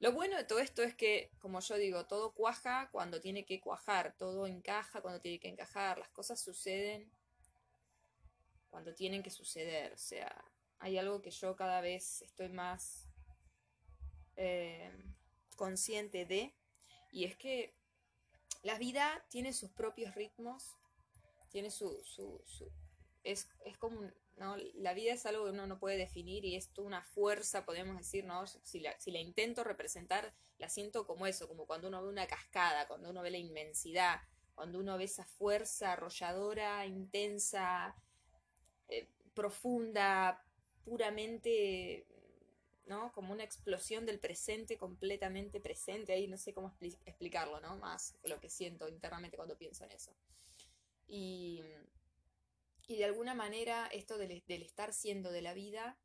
Lo 0.00 0.12
bueno 0.12 0.36
de 0.36 0.44
todo 0.44 0.60
esto 0.60 0.82
es 0.82 0.94
que, 0.94 1.30
como 1.38 1.60
yo 1.60 1.76
digo, 1.76 2.06
todo 2.06 2.32
cuaja 2.32 2.88
cuando 2.90 3.20
tiene 3.20 3.44
que 3.44 3.60
cuajar, 3.60 4.16
todo 4.16 4.46
encaja 4.46 5.02
cuando 5.02 5.20
tiene 5.20 5.38
que 5.38 5.48
encajar, 5.48 5.98
las 5.98 6.08
cosas 6.08 6.40
suceden 6.40 7.12
cuando 8.70 8.94
tienen 8.94 9.22
que 9.22 9.30
suceder. 9.30 9.92
O 9.92 9.98
sea, 9.98 10.34
hay 10.78 10.96
algo 10.96 11.20
que 11.20 11.30
yo 11.30 11.54
cada 11.54 11.82
vez 11.82 12.22
estoy 12.22 12.48
más 12.48 13.10
eh, 14.36 14.90
consciente 15.56 16.24
de, 16.24 16.54
y 17.12 17.24
es 17.24 17.36
que 17.36 17.74
la 18.62 18.78
vida 18.78 19.26
tiene 19.28 19.52
sus 19.52 19.70
propios 19.70 20.14
ritmos, 20.14 20.78
tiene 21.50 21.70
su... 21.70 22.02
su, 22.04 22.42
es, 23.22 23.48
como... 23.78 24.00
¿no? 24.40 24.56
La 24.74 24.94
vida 24.94 25.12
es 25.12 25.26
algo 25.26 25.44
que 25.44 25.50
uno 25.50 25.66
no 25.66 25.78
puede 25.78 25.98
definir 25.98 26.44
y 26.44 26.56
es 26.56 26.70
una 26.78 27.02
fuerza, 27.02 27.66
podemos 27.66 27.96
decir, 27.98 28.24
¿no? 28.24 28.46
Si 28.46 28.80
la, 28.80 29.20
intento 29.20 29.62
representar, 29.62 30.32
la 30.58 30.68
siento 30.68 31.06
como 31.06 31.26
eso, 31.26 31.46
como 31.46 31.66
cuando 31.66 31.88
uno 31.88 32.02
ve 32.02 32.08
una 32.08 32.26
cascada, 32.26 32.88
cuando 32.88 33.10
uno 33.10 33.22
ve 33.22 33.30
la 33.30 33.38
inmensidad, 33.38 34.20
cuando 34.54 34.78
uno 34.78 34.96
ve 34.96 35.04
esa 35.04 35.24
fuerza 35.24 35.92
arrolladora, 35.92 36.86
intensa, 36.86 37.94
eh, 38.88 39.08
profunda, 39.34 40.42
puramente 40.84 42.06
¿no? 42.86 43.12
Como 43.12 43.32
una 43.32 43.44
explosión 43.44 44.04
del 44.04 44.18
presente 44.18 44.76
completamente 44.76 45.60
presente, 45.60 46.12
ahí 46.12 46.26
no 46.26 46.36
sé 46.36 46.52
cómo 46.52 46.74
explicarlo, 47.04 47.60
¿no? 47.60 47.76
Más 47.76 48.16
lo 48.24 48.40
que 48.40 48.50
siento 48.50 48.88
internamente 48.88 49.36
cuando 49.36 49.56
pienso 49.56 49.84
en 49.84 49.92
eso. 49.92 50.12
Y, 51.06 51.62
y 52.90 52.96
de 52.96 53.04
alguna 53.04 53.34
manera 53.34 53.86
esto 53.86 54.18
del, 54.18 54.42
estar 54.48 54.92
siendo 54.92 55.30
de 55.30 55.42
la 55.42 55.54
vida, 55.54 55.96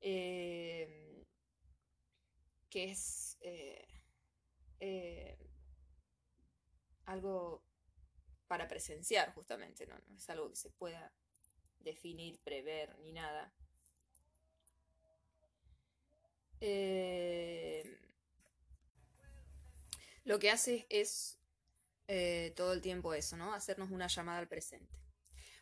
eh, 0.00 1.22
que 2.70 2.84
es 2.84 3.36
eh, 3.42 3.86
eh, 4.80 5.36
algo 7.04 7.62
para 8.46 8.68
presenciar 8.68 9.34
justamente, 9.34 9.86
¿no? 9.86 10.00
es 10.16 10.30
algo 10.30 10.48
que 10.48 10.56
se 10.56 10.70
pueda 10.70 11.12
definir, 11.80 12.40
prever 12.40 12.98
ni 13.00 13.12
nada. 13.12 13.52
Lo 20.24 20.38
que 20.38 20.50
hace 20.50 20.86
es 20.88 21.38
todo 22.56 22.72
el 22.72 22.80
tiempo 22.80 23.12
eso, 23.12 23.36
¿no? 23.36 23.52
Hacernos 23.52 23.90
una 23.90 24.06
llamada 24.06 24.38
al 24.38 24.48
presente. 24.48 25.03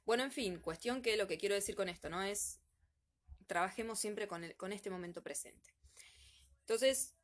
Bueno, 0.04 0.24
en 0.24 0.32
fin, 0.32 0.58
cuestión 0.60 1.02
que 1.02 1.16
lo 1.16 1.26
que 1.26 1.38
quiero 1.38 1.54
decir 1.54 1.74
con 1.74 1.88
esto, 1.88 2.10
¿no? 2.10 2.22
Es 2.22 2.60
trabajemos 3.46 3.98
siempre 3.98 4.26
con, 4.26 4.44
el, 4.44 4.56
con 4.56 4.72
este 4.72 4.90
momento 4.90 5.22
presente. 5.22 5.74
Entonces, 6.60 7.14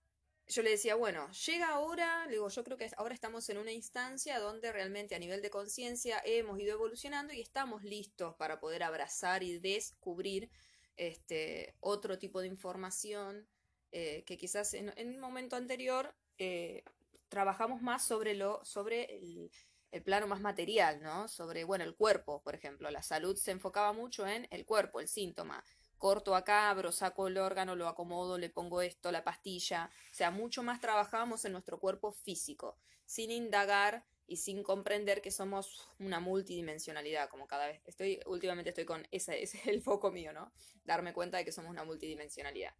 yo 0.46 0.62
le 0.62 0.70
decía, 0.70 0.94
bueno, 0.94 1.30
llega 1.32 1.68
ahora, 1.68 2.26
digo, 2.28 2.48
yo 2.48 2.64
creo 2.64 2.76
que 2.76 2.90
ahora 2.96 3.14
estamos 3.14 3.48
en 3.50 3.58
una 3.58 3.72
instancia 3.72 4.38
donde 4.38 4.72
realmente 4.72 5.14
a 5.14 5.18
nivel 5.18 5.42
de 5.42 5.50
conciencia 5.50 6.20
hemos 6.24 6.58
ido 6.58 6.72
evolucionando 6.72 7.32
y 7.32 7.40
estamos 7.40 7.82
listos 7.82 8.34
para 8.36 8.58
poder 8.58 8.82
abrazar 8.82 9.42
y 9.42 9.58
descubrir 9.58 10.50
este, 10.96 11.74
otro 11.80 12.18
tipo 12.18 12.40
de 12.40 12.48
información 12.48 13.46
eh, 13.92 14.24
que 14.24 14.36
quizás 14.36 14.74
en, 14.74 14.92
un 14.96 15.20
momento 15.20 15.56
anterior 15.56 16.14
eh, 16.38 16.82
trabajamos 17.28 17.82
más 17.82 18.04
sobre, 18.04 18.34
lo, 18.34 18.64
sobre 18.64 19.16
el, 19.16 19.50
el 19.90 20.02
plano 20.02 20.26
más 20.26 20.40
material, 20.40 21.02
¿no? 21.02 21.28
Sobre, 21.28 21.64
bueno, 21.64 21.84
el 21.84 21.94
cuerpo, 21.96 22.42
por 22.42 22.54
ejemplo. 22.54 22.90
La 22.90 23.02
salud 23.02 23.36
se 23.36 23.52
enfocaba 23.52 23.92
mucho 23.92 24.26
en 24.26 24.46
el 24.50 24.64
cuerpo, 24.64 25.00
el 25.00 25.08
síntoma. 25.08 25.64
Corto 25.96 26.36
acá, 26.36 26.70
abro, 26.70 26.92
saco 26.92 27.26
el 27.26 27.38
órgano, 27.38 27.74
lo 27.74 27.88
acomodo, 27.88 28.38
le 28.38 28.50
pongo 28.50 28.82
esto, 28.82 29.10
la 29.10 29.24
pastilla. 29.24 29.90
O 30.12 30.14
sea, 30.14 30.30
mucho 30.30 30.62
más 30.62 30.80
trabajábamos 30.80 31.44
en 31.44 31.52
nuestro 31.52 31.80
cuerpo 31.80 32.12
físico, 32.12 32.78
sin 33.04 33.30
indagar 33.30 34.04
y 34.26 34.36
sin 34.36 34.62
comprender 34.62 35.22
que 35.22 35.30
somos 35.30 35.88
una 35.98 36.20
multidimensionalidad, 36.20 37.30
como 37.30 37.48
cada 37.48 37.66
vez 37.66 37.80
estoy, 37.86 38.20
últimamente 38.26 38.70
estoy 38.70 38.84
con 38.84 39.08
ese, 39.10 39.42
es 39.42 39.54
el 39.66 39.80
foco 39.80 40.12
mío, 40.12 40.32
¿no? 40.32 40.52
Darme 40.84 41.14
cuenta 41.14 41.38
de 41.38 41.44
que 41.44 41.52
somos 41.52 41.70
una 41.70 41.84
multidimensionalidad. 41.84 42.74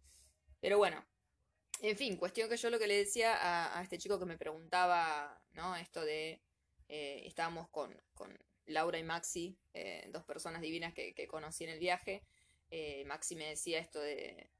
Pero 0.61 0.77
bueno, 0.77 1.03
en 1.81 1.97
fin, 1.97 2.17
cuestión 2.17 2.49
que 2.49 2.57
yo 2.57 2.69
lo 2.69 2.77
que 2.77 2.87
le 2.87 2.97
decía 2.97 3.75
a 3.75 3.81
este 3.81 3.97
chico 3.97 4.19
que 4.19 4.25
me 4.25 4.37
preguntaba, 4.37 5.41
¿no? 5.53 5.75
Esto 5.75 6.01
de 6.05 6.41
eh, 6.89 7.21
estábamos 7.27 7.69
con, 7.69 7.95
Laura 8.65 8.99
y 8.99 9.03
Maxi, 9.03 9.57
eh, 9.73 10.07
dos 10.11 10.23
personas 10.25 10.61
divinas 10.61 10.93
que, 10.93 11.27
conocí 11.27 11.63
en 11.63 11.71
el 11.71 11.79
viaje. 11.79 12.23
Eh, 12.69 13.03
Maxi 13.05 13.35
me 13.35 13.47
decía 13.47 13.79
esto 13.79 13.99
de, 13.99 14.51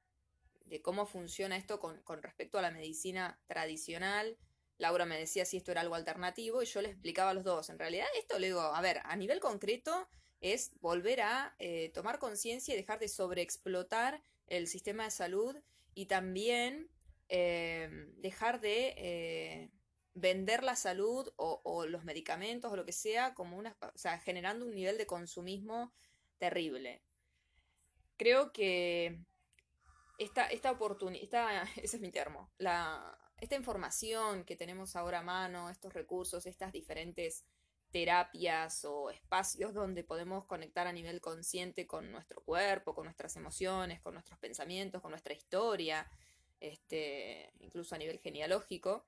cómo 0.81 1.05
funciona 1.05 1.57
esto 1.57 1.79
con, 1.79 2.01
respecto 2.21 2.57
a 2.57 2.61
la 2.61 2.71
medicina 2.71 3.39
tradicional. 3.47 4.37
Laura 4.77 5.05
me 5.05 5.19
decía 5.19 5.45
si 5.45 5.57
esto 5.57 5.71
era 5.71 5.81
algo 5.81 5.95
alternativo 5.95 6.63
y 6.63 6.65
yo 6.65 6.81
le 6.81 6.89
explicaba 6.89 7.31
a 7.31 7.33
los 7.33 7.43
dos. 7.43 7.69
En 7.69 7.77
realidad 7.77 8.07
esto 8.17 8.39
le 8.39 8.47
digo, 8.47 8.61
a 8.61 8.81
ver, 8.81 9.01
a 9.03 9.15
nivel 9.15 9.39
concreto 9.39 10.07
es 10.41 10.71
volver 10.79 11.21
a 11.21 11.55
tomar 11.93 12.17
conciencia 12.17 12.73
y 12.73 12.77
dejar 12.77 12.97
de 12.97 13.09
sobreexplotar 13.09 14.23
el 14.47 14.67
sistema 14.67 15.03
de 15.03 15.11
salud 15.11 15.55
y 15.93 16.05
también 16.05 16.89
dejar 17.27 18.61
de 18.61 19.69
vender 20.19 20.63
la 20.63 20.75
salud 20.75 21.31
o, 21.37 21.85
los 21.85 22.03
medicamentos 22.03 22.71
o 22.71 22.75
lo 22.75 22.85
que 22.85 22.91
sea 22.91 23.33
como 23.33 23.57
una, 23.57 23.75
o 23.81 23.97
sea, 23.97 24.19
generando 24.19 24.65
un 24.65 24.75
nivel 24.75 24.97
de 24.97 25.05
consumismo 25.05 25.93
terrible. 26.37 27.01
Creo 28.17 28.51
que 28.51 29.23
esta, 30.17 30.47
esta 30.47 30.71
oportunidad, 30.71 31.63
ese 31.77 31.97
es 31.97 32.01
mi 32.01 32.11
termo, 32.11 32.51
la, 32.57 33.17
esta 33.39 33.55
información 33.55 34.43
que 34.43 34.55
tenemos 34.55 34.95
ahora 34.95 35.19
a 35.19 35.23
mano, 35.23 35.69
estos 35.69 35.93
recursos, 35.93 36.45
estas 36.45 36.73
diferentes 36.73 37.45
terapias 37.91 38.85
o 38.85 39.09
espacios 39.09 39.73
donde 39.73 40.03
podemos 40.03 40.45
conectar 40.45 40.85
a 40.85 40.93
nivel 40.93 41.21
consciente 41.21 41.87
con 41.87 42.11
nuestro 42.11 42.41
cuerpo, 42.41 42.93
con 42.93 43.05
nuestras 43.05 43.35
emociones, 43.35 44.01
con 44.01 44.13
nuestros 44.13 44.37
pensamientos, 44.37 45.01
con 45.01 45.11
nuestra 45.11 45.33
historia, 45.33 46.07
este, 46.59 47.51
incluso 47.59 47.95
a 47.95 47.97
nivel 47.97 48.19
genealógico, 48.19 49.07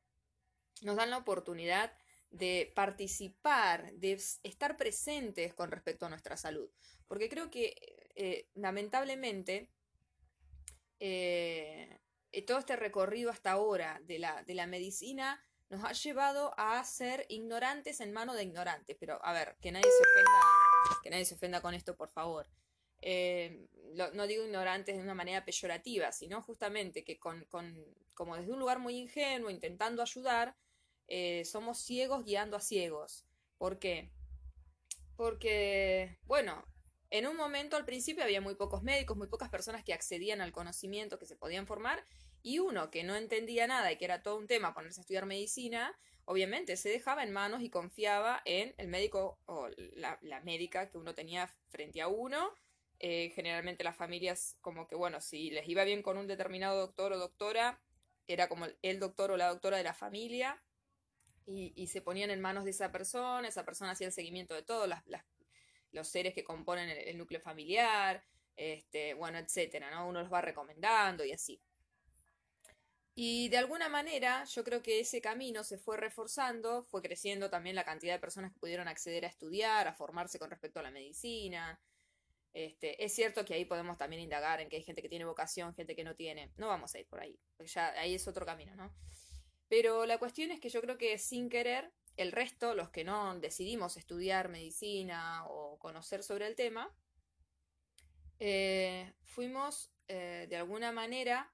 nos 0.82 0.96
dan 0.96 1.10
la 1.10 1.18
oportunidad 1.18 1.94
de 2.30 2.72
participar, 2.76 3.92
de 3.94 4.14
estar 4.44 4.78
presentes 4.78 5.54
con 5.54 5.72
respecto 5.72 6.06
a 6.06 6.10
nuestra 6.10 6.38
salud. 6.38 6.70
Porque 7.08 7.30
creo 7.30 7.50
que 7.50 7.76
eh, 8.16 8.48
lamentablemente 8.56 9.70
eh, 11.00 12.00
todo 12.48 12.60
este 12.60 12.76
recorrido 12.76 13.30
hasta 13.32 13.52
ahora 13.52 14.00
de 14.04 14.20
la, 14.20 14.44
de 14.44 14.54
la 14.54 14.68
medicina 14.68 15.44
nos 15.70 15.84
ha 15.84 15.94
llevado 15.94 16.54
a 16.58 16.84
ser 16.84 17.26
ignorantes 17.30 18.00
en 18.02 18.12
mano 18.12 18.34
de 18.34 18.44
ignorantes. 18.44 18.98
Pero 19.00 19.24
a 19.26 19.34
ver, 19.34 19.58
que 19.62 19.72
nadie 19.72 19.90
se 19.90 20.04
ofenda, 20.04 21.00
que 21.04 21.10
nadie 21.10 21.26
se 21.26 21.36
ofenda 21.36 21.62
con 21.62 21.74
esto, 21.74 21.96
por 21.96 22.10
favor. 22.10 22.48
Eh, 23.02 23.68
no 24.14 24.28
digo 24.28 24.46
ignorantes 24.46 24.96
de 24.96 25.02
una 25.02 25.16
manera 25.16 25.44
peyorativa, 25.44 26.12
sino 26.12 26.42
justamente 26.42 27.04
que 27.04 27.20
con, 27.20 27.46
como 28.14 28.38
desde 28.38 28.54
un 28.54 28.60
lugar 28.60 28.80
muy 28.80 28.96
ingenuo, 28.98 29.50
intentando 29.50 30.02
ayudar, 30.02 30.56
eh, 31.14 31.44
somos 31.44 31.78
ciegos 31.78 32.24
guiando 32.24 32.56
a 32.56 32.62
ciegos. 32.62 33.26
¿Por 33.58 33.80
qué? 33.80 34.14
Porque, 35.18 36.18
bueno, 36.24 36.66
en 37.10 37.28
un 37.28 37.36
momento 37.36 37.76
al 37.76 37.84
principio 37.84 38.24
había 38.24 38.40
muy 38.40 38.56
pocos 38.56 38.82
médicos, 38.82 39.18
muy 39.18 39.28
pocas 39.28 39.50
personas 39.50 39.84
que 39.84 39.94
accedían 39.94 40.40
al 40.40 40.54
conocimiento, 40.54 41.20
que 41.20 41.26
se 41.26 41.36
podían 41.36 41.68
formar, 41.68 42.02
y 42.42 42.60
uno 42.60 42.90
que 42.92 43.04
no 43.04 43.18
entendía 43.18 43.68
nada 43.68 43.92
y 43.92 43.98
que 43.98 44.06
era 44.06 44.24
todo 44.24 44.38
un 44.38 44.48
tema 44.48 44.74
ponerse 44.74 45.02
a 45.02 45.04
estudiar 45.04 45.26
medicina, 45.26 45.94
obviamente 46.24 46.78
se 46.78 46.88
dejaba 46.88 47.24
en 47.24 47.34
manos 47.34 47.62
y 47.62 47.70
confiaba 47.70 48.42
en 48.46 48.74
el 48.78 48.88
médico 48.88 49.38
o 49.48 49.68
la, 49.96 50.18
médica 50.46 50.90
que 50.90 50.98
uno 50.98 51.14
tenía 51.14 51.48
frente 51.68 52.02
a 52.02 52.08
uno. 52.08 52.54
Eh, 53.00 53.34
generalmente 53.36 53.84
las 53.84 53.98
familias 53.98 54.56
como 54.62 54.88
que, 54.88 54.96
bueno, 54.96 55.20
si 55.20 55.52
les 55.52 55.68
iba 55.68 55.84
bien 55.84 56.04
con 56.04 56.18
un 56.18 56.28
determinado 56.28 56.80
doctor 56.80 57.12
o 57.12 57.18
doctora, 57.18 57.82
era 58.28 58.48
como 58.48 58.68
el 58.82 59.00
doctor 59.02 59.32
o 59.32 59.36
la 59.36 59.50
doctora 59.50 59.76
de 59.76 59.84
la 59.84 59.94
familia 59.94 60.64
y, 61.46 61.88
se 61.88 62.02
ponían 62.02 62.30
en 62.30 62.42
manos 62.42 62.64
de 62.64 62.72
esa 62.72 62.92
persona, 62.92 63.48
esa 63.48 63.66
persona 63.66 63.92
hacía 63.92 64.08
el 64.08 64.14
seguimiento 64.14 64.54
de 64.54 64.64
todos 64.64 64.90
los 65.92 66.08
seres 66.08 66.34
que 66.34 66.44
componen 66.44 66.90
el, 66.90 67.18
núcleo 67.18 67.42
familiar, 67.42 68.24
este, 68.56 69.14
bueno, 69.14 69.38
etcétera, 69.38 69.92
¿no? 69.92 70.08
Uno 70.08 70.22
los 70.22 70.32
va 70.32 70.42
recomendando 70.42 71.26
y 71.26 71.32
así. 71.32 71.62
Y 73.14 73.50
de 73.50 73.58
alguna 73.58 73.90
manera 73.90 74.46
yo 74.46 74.64
creo 74.64 74.82
que 74.82 75.02
ese 75.02 75.22
camino 75.22 75.64
se 75.64 75.78
fue 75.78 75.98
reforzando, 75.98 76.84
fue 76.84 77.02
creciendo 77.02 77.50
también 77.50 77.76
la 77.76 77.84
cantidad 77.84 78.14
de 78.14 78.20
personas 78.20 78.54
que 78.54 78.60
pudieron 78.60 78.88
acceder 78.88 79.26
a 79.26 79.28
estudiar, 79.28 79.88
a 79.88 79.94
formarse 79.94 80.40
con 80.40 80.50
respecto 80.50 80.80
a 80.80 80.84
la 80.84 80.92
medicina. 80.92 81.80
Este, 82.54 83.04
es 83.04 83.14
cierto 83.14 83.46
que 83.46 83.54
ahí 83.54 83.66
podemos 83.66 83.98
también 83.98 84.22
indagar 84.22 84.62
en 84.62 84.70
que 84.70 84.78
hay 84.78 84.84
gente 84.84 85.02
que 85.02 85.10
tiene 85.10 85.26
vocación, 85.26 85.74
gente 85.74 85.96
que 85.96 86.04
no 86.04 86.16
tiene. 86.16 86.52
No 86.58 86.68
vamos 86.68 86.96
a 86.96 87.00
ir 87.00 87.08
por 87.08 87.20
ahí, 87.20 87.38
porque 87.58 87.72
ya 87.72 87.90
ahí 88.00 88.16
es 88.16 88.28
otro 88.28 88.46
camino, 88.46 88.76
¿no? 88.76 88.94
Pero 89.72 90.06
la 90.06 90.18
cuestión 90.18 90.52
es 90.52 90.60
que 90.60 90.68
yo 90.68 90.82
creo 90.82 90.98
que 90.98 91.18
sin 91.18 91.48
querer, 91.48 91.94
el 92.18 92.34
resto, 92.34 92.76
los 92.76 92.90
que 92.90 93.06
no 93.06 93.40
decidimos 93.40 93.96
estudiar 93.96 94.50
medicina 94.50 95.46
o 95.48 95.80
conocer 95.80 96.24
sobre 96.24 96.46
el 96.48 96.58
tema, 96.58 96.94
eh, 98.40 99.14
fuimos 99.24 99.90
eh, 100.10 100.46
de 100.50 100.58
alguna 100.58 100.92
manera 100.92 101.54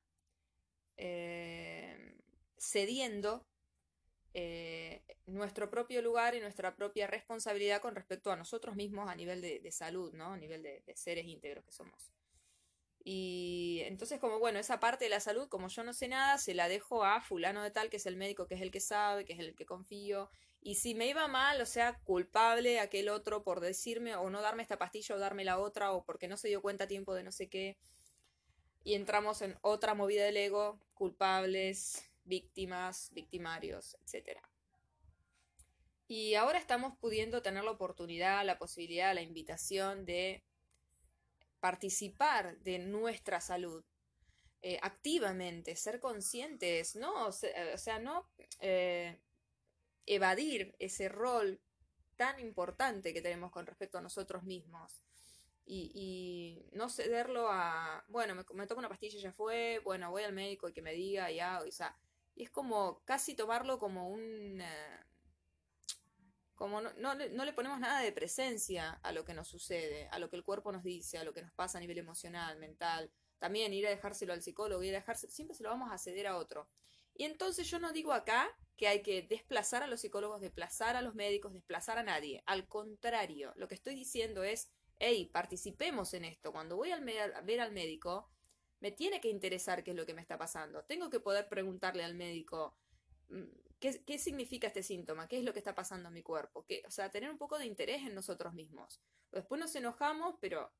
eh, 0.97 2.17
cediendo 2.57 3.45
nuestro 5.27 5.69
propio 5.69 6.01
lugar 6.01 6.33
y 6.33 6.39
nuestra 6.39 6.75
propia 6.75 7.05
responsabilidad 7.05 7.81
con 7.81 7.93
respecto 7.93 8.31
a 8.31 8.36
nosotros 8.36 8.75
mismos 8.75 9.09
a 9.09 9.15
nivel 9.15 9.41
de, 9.41 9.71
salud, 9.71 10.12
¿no? 10.13 10.33
A 10.33 10.38
nivel 10.38 10.63
de 10.63 10.95
seres 10.95 11.27
íntegros 11.27 11.63
que 11.65 11.71
somos. 11.71 12.16
Y 13.10 13.84
entonces 13.86 14.20
como, 14.20 14.38
bueno, 14.38 14.60
esa 14.60 14.82
parte 14.82 15.06
de 15.06 15.10
la 15.10 15.22
salud, 15.22 15.48
como 15.48 15.70
yo 15.70 15.82
no 15.82 15.94
sé 15.94 16.10
nada, 16.10 16.38
se 16.38 16.54
la 16.54 16.68
dejo 16.68 17.06
a 17.06 17.22
fulano 17.22 17.64
de 17.64 17.72
tal, 17.72 17.90
que 17.90 17.96
es 17.96 18.06
el 18.06 18.18
médico, 18.18 18.48
que 18.48 18.56
es 18.56 18.62
el 18.62 18.70
que 18.70 18.82
sabe, 18.82 19.24
que 19.24 19.32
es 19.32 19.40
el 19.40 19.56
que 19.56 19.66
confío. 19.66 20.30
Y 20.60 20.76
si 20.76 20.94
me 20.94 21.08
iba 21.08 21.26
mal, 21.30 21.62
o 21.62 21.66
sea, 21.66 22.02
culpable 22.04 22.82
aquel 22.82 23.08
otro 23.08 23.46
por 23.46 23.62
decirme 23.62 24.18
o 24.18 24.30
no 24.30 24.42
darme 24.42 24.62
esta 24.62 24.78
pastilla 24.78 25.16
o 25.16 25.20
darme 25.20 25.46
la 25.46 25.58
otra, 25.58 25.94
o 25.94 26.04
porque 26.04 26.28
no 26.28 26.36
se 26.36 26.50
dio 26.50 26.62
cuenta 26.62 26.84
a 26.84 26.88
tiempo 26.90 27.16
de 27.16 27.24
no 27.24 27.32
sé 27.32 27.48
qué. 27.48 27.78
Y 28.84 28.96
entramos 28.96 29.42
en 29.42 29.56
otra 29.62 29.94
movida 29.94 30.26
del 30.26 30.36
ego, 30.36 30.78
culpables, 30.94 32.12
víctimas, 32.26 33.10
victimarios, 33.14 33.96
etc. 34.02 34.38
Y 36.10 36.36
ahora 36.36 36.60
estamos 36.60 36.98
pudiendo 37.00 37.42
tener 37.42 37.64
la 37.64 37.72
oportunidad, 37.72 38.46
la 38.46 38.60
posibilidad, 38.60 39.16
la 39.16 39.22
invitación 39.22 40.04
de 40.04 40.44
participar 41.67 42.57
de 42.59 42.79
nuestra 42.79 43.41
salud 43.41 43.83
eh, 44.62 44.79
activamente, 44.81 45.75
ser 45.75 46.00
conscientes, 46.00 46.95
¿no? 46.95 47.27
O 47.27 47.31
sea, 47.33 48.00
no 48.00 48.29
eh, 48.62 49.19
evadir 50.05 50.77
ese 50.79 51.09
rol 51.09 51.59
tan 52.15 52.39
importante 52.39 53.13
que 53.13 53.21
tenemos 53.21 53.51
con 53.51 53.65
respecto 53.65 53.97
a 53.97 54.01
nosotros 54.01 54.43
mismos. 54.43 55.03
y, 55.65 56.65
no 56.71 56.88
cederlo 56.89 57.50
a, 57.51 58.05
bueno, 58.07 58.33
me, 58.33 58.45
me, 58.53 58.67
tomo 58.67 58.79
una 58.79 58.88
pastilla 58.88 59.17
y 59.17 59.21
ya 59.21 59.33
fue, 59.33 59.81
bueno, 59.83 60.09
voy 60.09 60.24
al 60.24 60.31
médico 60.31 60.69
y 60.69 60.74
que 60.74 60.81
me 60.81 60.93
diga 60.93 61.29
y 61.29 61.41
hago, 61.41 61.67
o 61.67 61.71
sea, 61.71 61.97
y 62.33 62.43
es 62.43 62.50
como 62.50 63.01
casi 63.03 63.36
tomarlo 63.36 63.77
como 63.77 64.09
un... 64.09 64.62
Eh, 64.62 65.07
como 66.58 66.82
no, 66.82 66.92
no, 66.98 67.14
no, 67.14 67.46
le 67.46 67.54
ponemos 67.54 67.80
nada 67.80 68.02
de 68.02 68.12
presencia 68.12 68.94
a 69.04 69.12
lo 69.12 69.24
que 69.24 69.36
nos 69.36 69.48
sucede, 69.48 70.10
a 70.12 70.18
lo 70.18 70.28
que 70.28 70.38
el 70.38 70.44
cuerpo 70.44 70.72
nos 70.72 70.84
dice, 70.84 71.20
a 71.20 71.24
lo 71.24 71.32
que 71.32 71.44
nos 71.44 71.54
pasa 71.54 71.78
a 71.78 71.82
nivel 71.82 72.00
emocional, 72.00 72.58
mental. 72.58 73.12
También 73.38 73.74
ir 73.74 73.86
a 73.86 73.92
dejárselo 73.92 74.34
al 74.34 74.42
psicólogo, 74.42 74.82
ir 74.82 74.96
a 74.96 75.00
dejarse, 75.00 75.30
siempre 75.30 75.56
se 75.56 75.62
lo 75.62 75.70
vamos 75.70 75.92
a 75.92 76.00
ceder 76.00 76.26
a 76.26 76.36
otro. 76.36 76.68
Y 77.14 77.26
entonces 77.26 77.70
yo 77.70 77.78
no 77.78 77.94
digo 77.94 78.12
acá 78.12 78.50
que 78.76 78.88
hay 78.88 79.04
que 79.04 79.22
desplazar 79.22 79.84
a 79.84 79.88
los 79.88 80.02
psicólogos, 80.02 80.42
desplazar 80.42 80.96
a 80.96 81.04
los 81.04 81.14
médicos, 81.14 81.54
desplazar 81.54 82.00
a 82.00 82.04
nadie. 82.04 82.42
Al 82.48 82.68
contrario, 82.68 83.54
lo 83.56 83.68
que 83.68 83.76
estoy 83.76 83.94
diciendo 83.94 84.44
es, 84.44 84.72
hey, 84.98 85.30
participemos 85.32 86.16
en 86.16 86.26
esto. 86.26 86.52
Cuando 86.52 86.76
voy 86.76 86.90
a 86.90 87.00
ver 87.00 87.62
al 87.62 87.72
médico, 87.72 88.32
me 88.80 88.92
tiene 88.92 89.22
que 89.22 89.30
interesar 89.30 89.84
qué 89.84 89.92
es 89.92 89.98
lo 89.98 90.08
que 90.08 90.16
me 90.16 90.22
está 90.22 90.40
pasando. 90.40 90.84
Tengo 90.86 91.12
que 91.12 91.20
poder 91.20 91.48
preguntarle 91.50 92.04
al 92.04 92.16
médico 92.16 92.76
mm, 93.30 93.66
qué, 93.79 94.03
qué 94.03 94.17
significa 94.19 94.67
este 94.67 94.84
síntoma, 94.84 95.27
qué 95.27 95.39
es 95.39 95.43
lo 95.43 95.53
que 95.53 95.60
está 95.60 95.75
pasando 95.75 96.10
en 96.10 96.13
mi 96.13 96.24
cuerpo. 96.24 96.65
o 96.86 96.91
sea, 96.91 97.10
tener 97.10 97.29
un 97.29 97.38
poco 97.38 97.57
de 97.57 97.65
interés 97.65 98.03
en 98.03 98.15
nosotros 98.15 98.53
mismos. 98.53 99.01
Después 99.31 99.60
nos 99.60 99.75
enojamos, 99.75 100.36
pero 100.39 100.72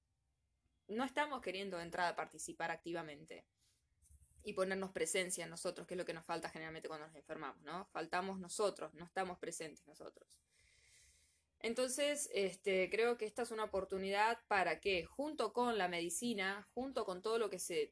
no 0.88 1.04
estamos 1.04 1.42
queriendo 1.42 1.80
entrar 1.80 2.12
a 2.12 2.16
participar 2.16 2.72
activamente 2.72 3.46
y 4.44 4.54
ponernos 4.54 4.92
presencia 4.92 5.44
en 5.44 5.50
nosotros, 5.50 5.86
que 5.86 5.94
es 5.94 5.98
lo 5.98 6.06
que 6.06 6.14
nos 6.14 6.26
falta 6.26 6.50
generalmente 6.50 6.88
cuando 6.88 7.08
nos 7.08 7.16
enfermamos, 7.16 7.62
¿no? 7.64 7.86
Faltamos 7.88 8.40
nosotros, 8.40 8.94
no 8.94 9.04
estamos 9.04 9.38
presentes 9.40 9.86
nosotros. 9.86 10.40
Entonces, 11.60 12.30
este, 12.34 12.90
creo 12.90 13.18
que 13.18 13.26
esta 13.26 13.42
es 13.42 13.52
una 13.52 13.66
oportunidad 13.66 14.40
para 14.48 14.80
que, 14.80 15.06
junto 15.06 15.54
con 15.54 15.78
la 15.78 15.88
medicina, 15.88 16.68
junto 16.74 17.04
con 17.04 17.22
todo 17.22 17.40
lo 17.40 17.50
que 17.50 17.60
se, 17.60 17.90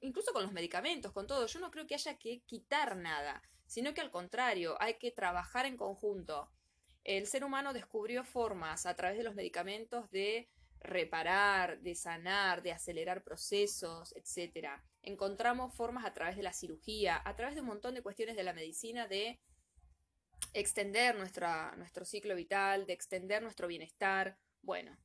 incluso 0.00 0.32
con 0.32 0.42
los 0.42 0.52
medicamentos, 0.52 1.12
con 1.12 1.26
todo, 1.26 1.46
yo 1.46 1.60
no 1.60 1.70
creo 1.70 1.86
que 1.86 1.94
haya 1.94 2.18
que 2.18 2.40
quitar 2.40 2.96
nada, 2.96 3.42
sino 3.66 3.94
que 3.94 4.00
al 4.00 4.10
contrario, 4.10 4.76
hay 4.80 4.94
que 4.94 5.10
trabajar 5.10 5.66
en 5.66 5.76
conjunto. 5.76 6.50
El 7.04 7.26
ser 7.26 7.44
humano 7.44 7.72
descubrió 7.72 8.24
formas 8.24 8.86
a 8.86 8.94
través 8.94 9.16
de 9.18 9.24
los 9.24 9.34
medicamentos 9.34 10.10
de 10.10 10.48
reparar, 10.80 11.80
de 11.80 11.94
sanar, 11.94 12.62
de 12.62 12.72
acelerar 12.72 13.22
procesos, 13.22 14.14
etc. 14.16 14.68
Encontramos 15.02 15.74
formas 15.74 16.04
a 16.04 16.14
través 16.14 16.36
de 16.36 16.42
la 16.42 16.52
cirugía, 16.52 17.20
a 17.24 17.34
través 17.36 17.54
de 17.54 17.60
un 17.60 17.68
montón 17.68 17.94
de 17.94 18.02
cuestiones 18.02 18.36
de 18.36 18.44
la 18.44 18.52
medicina 18.52 19.06
de 19.06 19.40
extender 20.52 21.16
nuestra, 21.16 21.74
nuestro 21.76 22.04
ciclo 22.04 22.34
vital, 22.34 22.86
de 22.86 22.92
extender 22.92 23.42
nuestro 23.42 23.66
bienestar. 23.68 24.38
Bueno, 24.62 24.96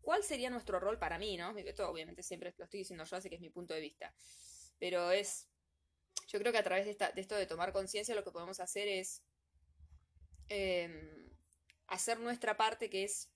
¿cuál 0.00 0.22
sería 0.22 0.50
nuestro 0.50 0.80
rol 0.80 0.98
para 0.98 1.18
mí, 1.18 1.36
no? 1.36 1.56
Esto 1.56 1.88
obviamente 1.88 2.22
siempre 2.22 2.54
lo 2.56 2.64
estoy 2.64 2.80
diciendo 2.80 3.04
yo, 3.04 3.16
así 3.16 3.28
que 3.28 3.36
es 3.36 3.40
mi 3.40 3.50
punto 3.50 3.74
de 3.74 3.80
vista. 3.80 4.14
Pero 4.78 5.10
es, 5.10 5.48
yo 6.28 6.38
creo 6.38 6.52
que 6.52 6.58
a 6.58 6.64
través 6.64 6.84
de, 6.84 6.92
esta, 6.92 7.10
de 7.12 7.20
esto 7.20 7.34
de 7.36 7.46
tomar 7.46 7.72
conciencia 7.72 8.14
lo 8.14 8.24
que 8.24 8.30
podemos 8.30 8.60
hacer 8.60 8.88
es 8.88 9.22
em, 10.48 11.30
hacer 11.86 12.20
nuestra 12.20 12.56
parte, 12.56 12.90
que 12.90 13.04
es 13.04 13.30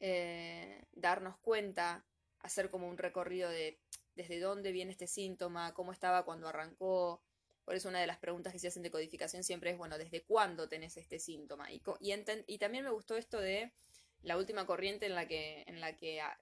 eh, 0.00 0.86
darnos 0.92 1.38
cuenta, 1.38 2.04
hacer 2.40 2.70
como 2.70 2.88
un 2.88 2.98
recorrido 2.98 3.50
de 3.50 3.80
desde 4.14 4.40
dónde 4.40 4.72
viene 4.72 4.90
este 4.90 5.06
síntoma, 5.06 5.72
cómo 5.74 5.92
estaba 5.92 6.24
cuando 6.24 6.48
arrancó, 6.48 7.22
por 7.68 7.74
eso 7.76 7.90
una 7.90 8.00
de 8.00 8.06
las 8.06 8.16
preguntas 8.16 8.50
que 8.50 8.58
se 8.58 8.68
hacen 8.68 8.82
de 8.82 8.90
codificación 8.90 9.44
siempre 9.44 9.70
es, 9.70 9.76
bueno, 9.76 9.98
¿desde 9.98 10.24
cuándo 10.24 10.70
tenés 10.70 10.96
este 10.96 11.18
síntoma? 11.18 11.70
Y, 11.70 11.82
y, 12.00 12.56
también 12.56 12.82
me 12.82 12.90
gustó 12.90 13.14
esto 13.14 13.38
de 13.38 13.74
la 14.22 14.36
última 14.36 14.66
corriente 14.66 15.06
en 15.06 15.14
la 15.14 15.26
que, 15.26 15.64
en 15.66 15.80
la 15.80 15.96
que 15.96 16.20
ah, 16.20 16.38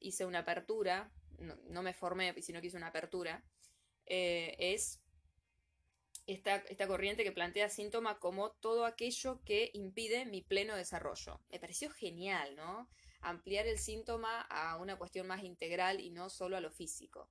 hice 0.00 0.24
una 0.24 0.40
apertura, 0.40 1.10
no, 1.38 1.82
me 1.82 1.92
formé, 1.92 2.40
sino 2.42 2.60
que 2.60 2.68
hice 2.68 2.76
una 2.76 2.88
apertura, 2.88 3.44
eh, 4.06 4.56
es 4.58 5.00
esta, 6.26 6.56
esta, 6.56 6.86
corriente 6.86 7.24
que 7.24 7.32
plantea 7.32 7.68
síntoma 7.68 8.18
como 8.18 8.50
todo 8.50 8.84
aquello 8.84 9.40
que 9.44 9.70
impide 9.72 10.26
mi 10.26 10.42
pleno 10.42 10.76
desarrollo. 10.76 11.40
Me 11.48 11.58
pareció 11.60 11.90
genial, 11.90 12.56
¿no? 12.56 12.88
Ampliar 13.20 13.66
el 13.66 13.78
síntoma 13.78 14.42
a 14.42 14.76
una 14.76 14.96
cuestión 14.96 15.26
más 15.26 15.42
integral 15.42 16.00
y 16.00 16.10
no 16.10 16.28
solo 16.28 16.56
a 16.56 16.60
lo 16.60 16.70
físico. 16.70 17.30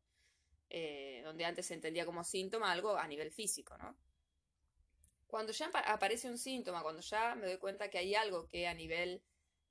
Eh, 0.70 1.22
donde 1.24 1.46
antes 1.46 1.68
se 1.68 1.74
entendía 1.74 2.06
como 2.06 2.26
síntoma 2.26 2.72
algo 2.72 2.98
a 2.98 3.08
nivel 3.08 3.32
físico, 3.32 3.78
¿no? 3.78 3.98
Cuando 5.26 5.54
ya 5.54 5.68
aparece 5.68 6.30
un 6.30 6.38
síntoma, 6.38 6.82
cuando 6.82 7.02
ya 7.02 7.36
me 7.36 7.48
doy 7.48 7.58
cuenta 7.58 7.90
que 7.90 7.98
hay 7.98 8.16
algo 8.16 8.48
que 8.48 8.68
a 8.68 8.74
nivel 8.74 9.22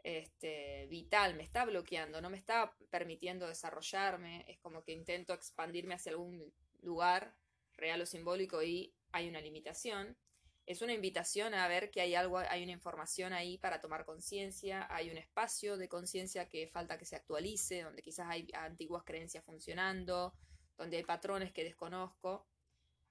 este, 0.06 0.86
vital 0.86 1.34
me 1.34 1.42
está 1.42 1.64
bloqueando, 1.64 2.20
no 2.20 2.30
me 2.30 2.36
está 2.36 2.72
permitiendo 2.90 3.48
desarrollarme, 3.48 4.44
es 4.46 4.56
como 4.60 4.84
que 4.84 4.92
intento 4.92 5.34
expandirme 5.34 5.94
hacia 5.94 6.12
algún 6.12 6.54
lugar 6.80 7.34
real 7.72 8.00
o 8.00 8.06
simbólico 8.06 8.62
y 8.62 8.94
hay 9.10 9.28
una 9.28 9.40
limitación. 9.40 10.16
Es 10.64 10.80
una 10.80 10.92
invitación 10.92 11.54
a 11.54 11.66
ver 11.66 11.90
que 11.90 12.00
hay 12.02 12.14
algo, 12.14 12.38
hay 12.38 12.62
una 12.62 12.70
información 12.70 13.32
ahí 13.32 13.58
para 13.58 13.80
tomar 13.80 14.04
conciencia, 14.04 14.86
hay 14.90 15.10
un 15.10 15.18
espacio 15.18 15.76
de 15.76 15.88
conciencia 15.88 16.48
que 16.48 16.68
falta 16.68 16.98
que 16.98 17.04
se 17.04 17.16
actualice, 17.16 17.82
donde 17.82 18.00
quizás 18.00 18.28
hay 18.30 18.46
antiguas 18.54 19.02
creencias 19.04 19.44
funcionando, 19.44 20.34
donde 20.76 20.98
hay 20.98 21.04
patrones 21.04 21.52
que 21.52 21.64
desconozco. 21.64 22.46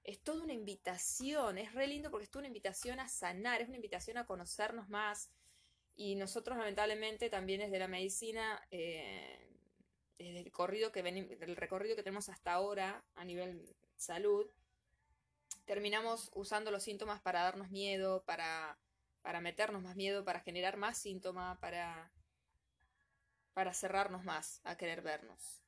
Es 0.02 0.22
toda 0.22 0.42
una 0.44 0.54
invitación, 0.54 1.58
es 1.58 1.74
re 1.74 1.88
lindo 1.88 2.10
porque 2.10 2.24
es 2.24 2.30
toda 2.30 2.40
una 2.40 2.48
invitación 2.48 3.00
a 3.00 3.08
sanar, 3.08 3.60
es 3.60 3.68
una 3.68 3.76
invitación 3.76 4.16
a 4.16 4.24
conocernos 4.24 4.88
más. 4.88 5.30
Y 5.96 6.14
nosotros 6.14 6.58
lamentablemente 6.58 7.30
también 7.30 7.60
desde 7.60 7.78
la 7.78 7.88
medicina, 7.88 8.60
eh, 8.70 9.48
desde 10.18 10.40
el, 10.40 10.52
corrido 10.52 10.92
que 10.92 11.00
el 11.00 11.56
recorrido 11.56 11.96
que 11.96 12.02
tenemos 12.02 12.28
hasta 12.28 12.52
ahora 12.52 13.02
a 13.14 13.24
nivel 13.24 13.74
salud, 13.96 14.46
terminamos 15.64 16.30
usando 16.34 16.70
los 16.70 16.82
síntomas 16.82 17.20
para 17.20 17.42
darnos 17.42 17.70
miedo, 17.70 18.22
para, 18.24 18.78
para 19.22 19.40
meternos 19.40 19.82
más 19.82 19.96
miedo, 19.96 20.24
para 20.24 20.40
generar 20.40 20.76
más 20.76 20.98
síntomas, 20.98 21.58
para, 21.58 22.12
para 23.54 23.72
cerrarnos 23.72 24.22
más 24.24 24.60
a 24.64 24.76
querer 24.76 25.00
vernos 25.00 25.66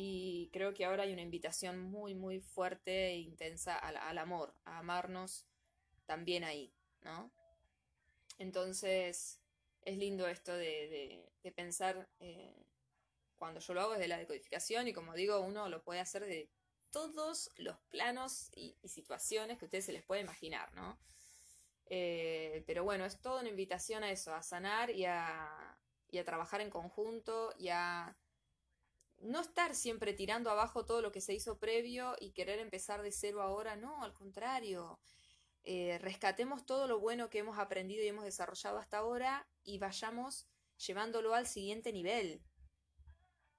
y 0.00 0.48
creo 0.52 0.74
que 0.74 0.84
ahora 0.84 1.02
hay 1.02 1.12
una 1.12 1.22
invitación 1.22 1.80
muy, 1.80 2.14
muy 2.14 2.40
fuerte 2.40 3.08
e 3.08 3.16
intensa 3.16 3.76
al, 3.76 4.18
amor, 4.18 4.54
a 4.64 4.78
amarnos 4.78 5.44
también 6.06 6.44
ahí, 6.44 6.72
¿no? 7.02 7.32
Entonces, 8.38 9.40
es 9.82 9.98
lindo 9.98 10.26
esto 10.28 10.54
de, 10.54 11.24
pensar, 11.56 12.08
eh, 12.20 12.66
cuando 13.36 13.60
yo 13.60 13.74
lo 13.74 13.80
hago 13.80 13.92
desde 13.92 14.08
la 14.08 14.18
decodificación 14.18 14.86
y 14.86 14.92
como 14.92 15.14
digo, 15.14 15.40
uno 15.40 15.68
lo 15.68 15.82
puede 15.82 16.00
hacer 16.00 16.24
de 16.26 16.50
todos 16.90 17.50
los 17.56 17.78
planos 17.88 18.50
y, 18.54 18.76
situaciones 18.84 19.58
que 19.58 19.64
ustedes 19.64 19.86
se 19.86 19.92
les 19.92 20.02
puede 20.02 20.20
imaginar, 20.20 20.72
¿no? 20.74 20.98
Eh, 21.86 22.64
pero 22.66 22.84
bueno, 22.84 23.06
es 23.06 23.20
toda 23.20 23.40
una 23.40 23.48
invitación 23.48 24.04
a 24.04 24.10
eso, 24.10 24.34
a 24.34 24.42
sanar 24.42 24.90
y 24.90 25.06
a, 25.06 25.78
y 26.10 26.18
a 26.18 26.24
trabajar 26.24 26.60
en 26.60 26.70
conjunto 26.70 27.54
y 27.58 27.68
a 27.68 28.16
no 29.20 29.40
estar 29.40 29.74
siempre 29.74 30.12
tirando 30.12 30.50
abajo 30.50 30.84
todo 30.84 31.02
lo 31.02 31.12
que 31.12 31.20
se 31.20 31.34
hizo 31.34 31.58
previo 31.58 32.14
y 32.20 32.32
querer 32.32 32.58
empezar 32.58 33.02
de 33.02 33.10
cero 33.10 33.42
ahora, 33.42 33.74
no, 33.76 34.02
al 34.02 34.12
contrario. 34.12 34.98
Eh, 35.64 35.98
rescatemos 35.98 36.64
todo 36.64 36.86
lo 36.86 36.98
bueno 36.98 37.28
que 37.28 37.38
hemos 37.38 37.58
aprendido 37.58 38.02
y 38.02 38.08
hemos 38.08 38.24
desarrollado 38.24 38.78
hasta 38.78 38.98
ahora 38.98 39.46
y 39.64 39.78
vayamos 39.78 40.46
llevándolo 40.78 41.34
al 41.34 41.46
siguiente 41.46 41.92
nivel. 41.92 42.40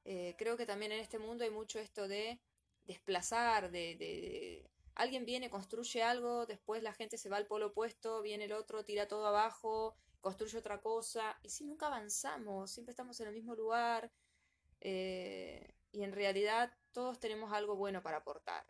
Eh, 0.05 0.35
creo 0.37 0.57
que 0.57 0.65
también 0.65 0.91
en 0.91 0.99
este 0.99 1.19
mundo 1.19 1.43
hay 1.43 1.51
mucho 1.51 1.79
esto 1.79 2.07
de 2.07 2.41
desplazar, 2.85 3.69
de, 3.69 4.67
alguien 4.95 5.25
viene, 5.25 5.51
construye 5.51 6.01
algo, 6.01 6.47
después 6.47 6.81
la 6.81 6.93
gente 6.93 7.17
se 7.17 7.29
va 7.29 7.37
al 7.37 7.45
polo 7.45 7.67
opuesto, 7.67 8.21
viene 8.23 8.45
el 8.45 8.53
otro, 8.53 8.83
tira 8.83 9.07
todo 9.07 9.27
abajo, 9.27 9.95
construye 10.19 10.57
otra 10.57 10.81
cosa, 10.81 11.37
y 11.43 11.49
si 11.49 11.63
nunca 11.63 11.87
avanzamos, 11.87 12.71
siempre 12.71 12.91
estamos 12.91 13.19
en 13.19 13.27
el 13.27 13.35
mismo 13.35 13.53
lugar, 13.53 14.11
eh, 14.81 15.75
y 15.91 16.03
en 16.03 16.11
realidad 16.11 16.73
todos 16.91 17.19
tenemos 17.19 17.53
algo 17.53 17.75
bueno 17.75 18.01
para 18.01 18.17
aportar. 18.17 18.65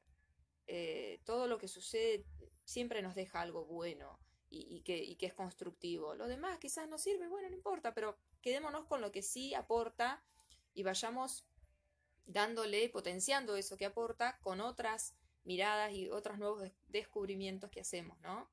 Todo 1.24 1.48
lo 1.48 1.58
que 1.58 1.68
sucede 1.68 2.26
siempre 2.70 3.02
nos 3.02 3.16
deja 3.16 3.42
algo 3.42 3.66
bueno 3.66 4.20
y, 4.52 4.82
que, 4.82 5.18
es 5.20 5.34
constructivo. 5.34 6.16
Lo 6.16 6.28
demás 6.28 6.60
quizás 6.60 6.88
no 6.88 6.98
sirve, 6.98 7.28
bueno, 7.28 7.50
no 7.50 7.56
importa, 7.56 7.94
pero 7.94 8.18
quedémonos 8.42 8.86
con 8.86 9.02
lo 9.02 9.12
que 9.12 9.22
sí 9.22 9.54
aporta 9.54 10.24
y 10.74 10.84
vayamos 10.84 11.46
dándole, 12.26 12.90
potenciando 12.90 13.56
eso 13.56 13.76
que 13.76 13.86
aporta 13.86 14.38
con 14.42 14.62
otras 14.62 15.16
miradas 15.44 15.94
y 15.94 16.10
otros 16.10 16.38
nuevos 16.38 16.72
descubrimientos 16.88 17.72
que 17.72 17.82
hacemos, 17.82 18.20
¿no? 18.22 18.50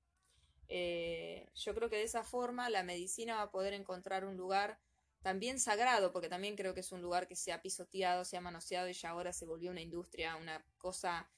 Eh, 0.68 1.50
yo 1.54 1.74
creo 1.74 1.90
que 1.90 1.96
de 1.96 2.04
esa 2.04 2.24
forma 2.24 2.70
la 2.70 2.82
medicina 2.82 3.36
va 3.36 3.42
a 3.42 3.50
poder 3.50 3.74
encontrar 3.74 4.24
un 4.24 4.36
lugar 4.36 4.78
también 5.22 5.60
sagrado, 5.60 6.12
porque 6.12 6.28
también 6.28 6.56
creo 6.56 6.72
que 6.72 6.80
es 6.80 6.92
un 6.92 7.02
lugar 7.02 7.26
que 7.26 7.36
se 7.36 7.52
ha 7.52 7.60
pisoteado, 7.60 8.24
se 8.24 8.36
ha 8.36 8.40
manoseado 8.40 8.88
y 8.88 8.94
ya 8.94 9.10
ahora 9.10 9.32
se 9.32 9.44
volvió 9.44 9.70
una 9.70 9.82
industria, 9.82 10.36
una 10.36 10.64
cosa 10.78 11.28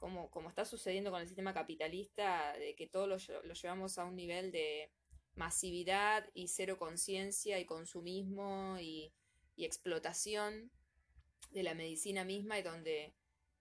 como, 0.00 0.30
como 0.30 0.48
está 0.48 0.64
sucediendo 0.64 1.10
con 1.10 1.20
el 1.20 1.28
sistema 1.28 1.52
capitalista, 1.52 2.54
de 2.54 2.74
que 2.74 2.86
todo 2.86 3.06
lo, 3.06 3.18
llevamos 3.18 3.98
a 3.98 4.04
un 4.06 4.16
nivel 4.16 4.50
de 4.50 4.90
masividad 5.34 6.28
y 6.34 6.48
cero 6.48 6.78
conciencia 6.78 7.60
y 7.60 7.66
consumismo 7.66 8.76
y, 8.80 9.12
explotación 9.62 10.72
de 11.50 11.62
la 11.62 11.74
medicina 11.74 12.24
misma 12.24 12.58
y 12.58 12.62
donde 12.62 13.14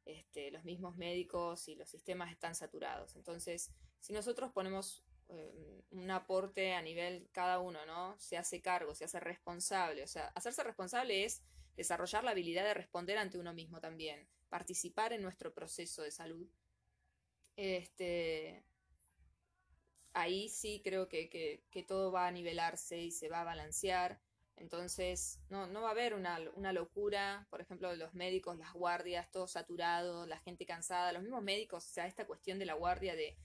este, 0.06 0.50
los 0.50 0.64
mismos 0.64 0.96
médicos 0.96 1.68
y 1.68 1.76
los 1.76 1.90
sistemas 1.90 2.32
están 2.32 2.56
saturados. 2.56 3.18
Entonces, 3.18 3.74
si 4.00 4.14
nosotros 4.14 4.54
ponemos 4.54 5.04
eh, 5.28 5.84
un 5.90 6.10
aporte 6.10 6.74
a 6.74 6.82
nivel 6.82 7.28
cada 7.34 7.60
uno, 7.60 7.86
¿no? 7.86 8.18
Se 8.18 8.38
hace 8.38 8.62
cargo, 8.62 8.96
se 8.96 9.04
hace 9.04 9.20
responsable. 9.20 10.02
O 10.02 10.08
sea, 10.08 10.28
hacerse 10.36 10.64
responsable 10.64 11.26
es 11.26 11.44
desarrollar 11.76 12.24
la 12.24 12.32
habilidad 12.32 12.64
de 12.64 12.76
responder 12.76 13.18
ante 13.18 13.38
uno 13.38 13.54
mismo 13.54 13.82
también, 13.82 14.26
participar 14.50 15.14
en 15.14 15.22
nuestro 15.22 15.54
proceso 15.54 16.02
de 16.02 16.12
salud. 16.12 16.48
Este, 17.56 18.64
ahí 20.14 20.50
sí 20.50 20.82
creo 20.84 21.08
que, 21.08 21.64
todo 21.88 22.12
va 22.12 22.28
a 22.28 22.32
nivelarse 22.32 22.98
y 22.98 23.12
se 23.12 23.30
va 23.30 23.42
a 23.42 23.46
balancear. 23.46 24.22
Entonces, 24.58 25.40
no, 25.50 25.68
no 25.68 25.82
va 25.82 25.90
a 25.90 25.92
haber 25.92 26.14
una, 26.14 26.38
una, 26.56 26.74
locura, 26.74 27.48
por 27.50 27.62
ejemplo, 27.62 27.96
los 27.96 28.14
médicos, 28.14 28.58
las 28.58 28.74
guardias, 28.74 29.32
todo 29.32 29.48
saturado, 29.48 30.26
la 30.26 30.40
gente 30.40 30.66
cansada, 30.66 31.14
los 31.14 31.24
mismos 31.24 31.44
médicos, 31.44 31.86
o 31.86 31.90
sea, 31.90 32.08
esta 32.08 32.28
cuestión 32.28 32.60
de 32.60 32.66
la 32.66 32.74
guardia 32.74 33.16
de 33.16 33.38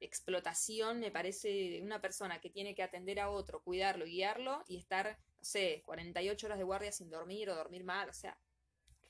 explotación 0.00 1.00
me 1.00 1.10
parece 1.10 1.80
una 1.82 2.00
persona 2.00 2.40
que 2.40 2.50
tiene 2.50 2.74
que 2.74 2.82
atender 2.82 3.20
a 3.20 3.30
otro, 3.30 3.62
cuidarlo, 3.62 4.04
guiarlo 4.04 4.64
y 4.66 4.78
estar, 4.78 5.18
no 5.38 5.44
sé, 5.44 5.82
48 5.84 6.46
horas 6.46 6.58
de 6.58 6.64
guardia 6.64 6.92
sin 6.92 7.10
dormir 7.10 7.50
o 7.50 7.56
dormir 7.56 7.84
mal, 7.84 8.08
o 8.08 8.12
sea, 8.12 8.38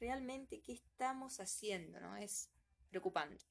realmente, 0.04 0.60
¿qué 0.60 0.74
estamos 0.74 1.40
haciendo? 1.40 1.98
¿No? 1.98 2.14
Es 2.16 2.50
preocupante. 2.90 3.46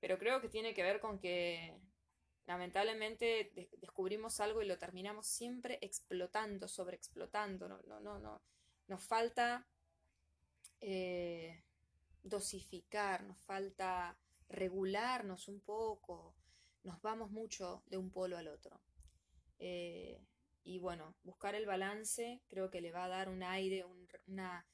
Pero 0.00 0.18
creo 0.18 0.40
que 0.40 0.48
tiene 0.48 0.74
que 0.74 0.82
ver 0.82 0.98
con 0.98 1.20
que 1.20 1.78
lamentablemente 2.46 3.52
descubrimos 3.78 4.40
algo 4.40 4.60
y 4.60 4.66
lo 4.66 4.76
terminamos 4.76 5.28
siempre 5.28 5.78
explotando, 5.80 6.66
sobreexplotando. 6.66 7.68
No, 7.68 7.80
no, 7.86 8.00
no, 8.00 8.18
no. 8.18 8.42
Nos 8.88 9.04
falta 9.04 9.64
eh, 10.80 11.62
dosificar, 12.24 13.22
nos 13.22 13.38
falta 13.38 14.18
regularnos 14.48 15.46
un 15.46 15.60
poco. 15.60 16.34
Nos 16.82 17.00
vamos 17.00 17.30
mucho 17.30 17.84
de 17.86 17.98
un 17.98 18.10
polo 18.10 18.36
al 18.36 18.48
otro. 18.48 18.80
Eh, 19.60 20.20
y 20.64 20.78
bueno, 20.78 21.14
buscar 21.22 21.54
el 21.54 21.66
balance 21.66 22.40
creo 22.48 22.70
que 22.70 22.80
le 22.80 22.90
va 22.90 23.04
a 23.04 23.08
dar 23.08 23.28
un 23.28 23.44
aire, 23.44 23.84
una, 24.26 24.66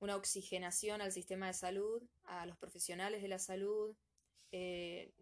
una 0.00 0.16
oxigenación 0.16 1.00
al 1.00 1.12
sistema 1.12 1.46
de 1.46 1.54
salud, 1.54 2.02
a 2.24 2.46
los 2.46 2.56
profesionales 2.56 3.22
de 3.22 3.28
la 3.28 3.38
salud, 3.38 3.94
eh, 4.52 5.12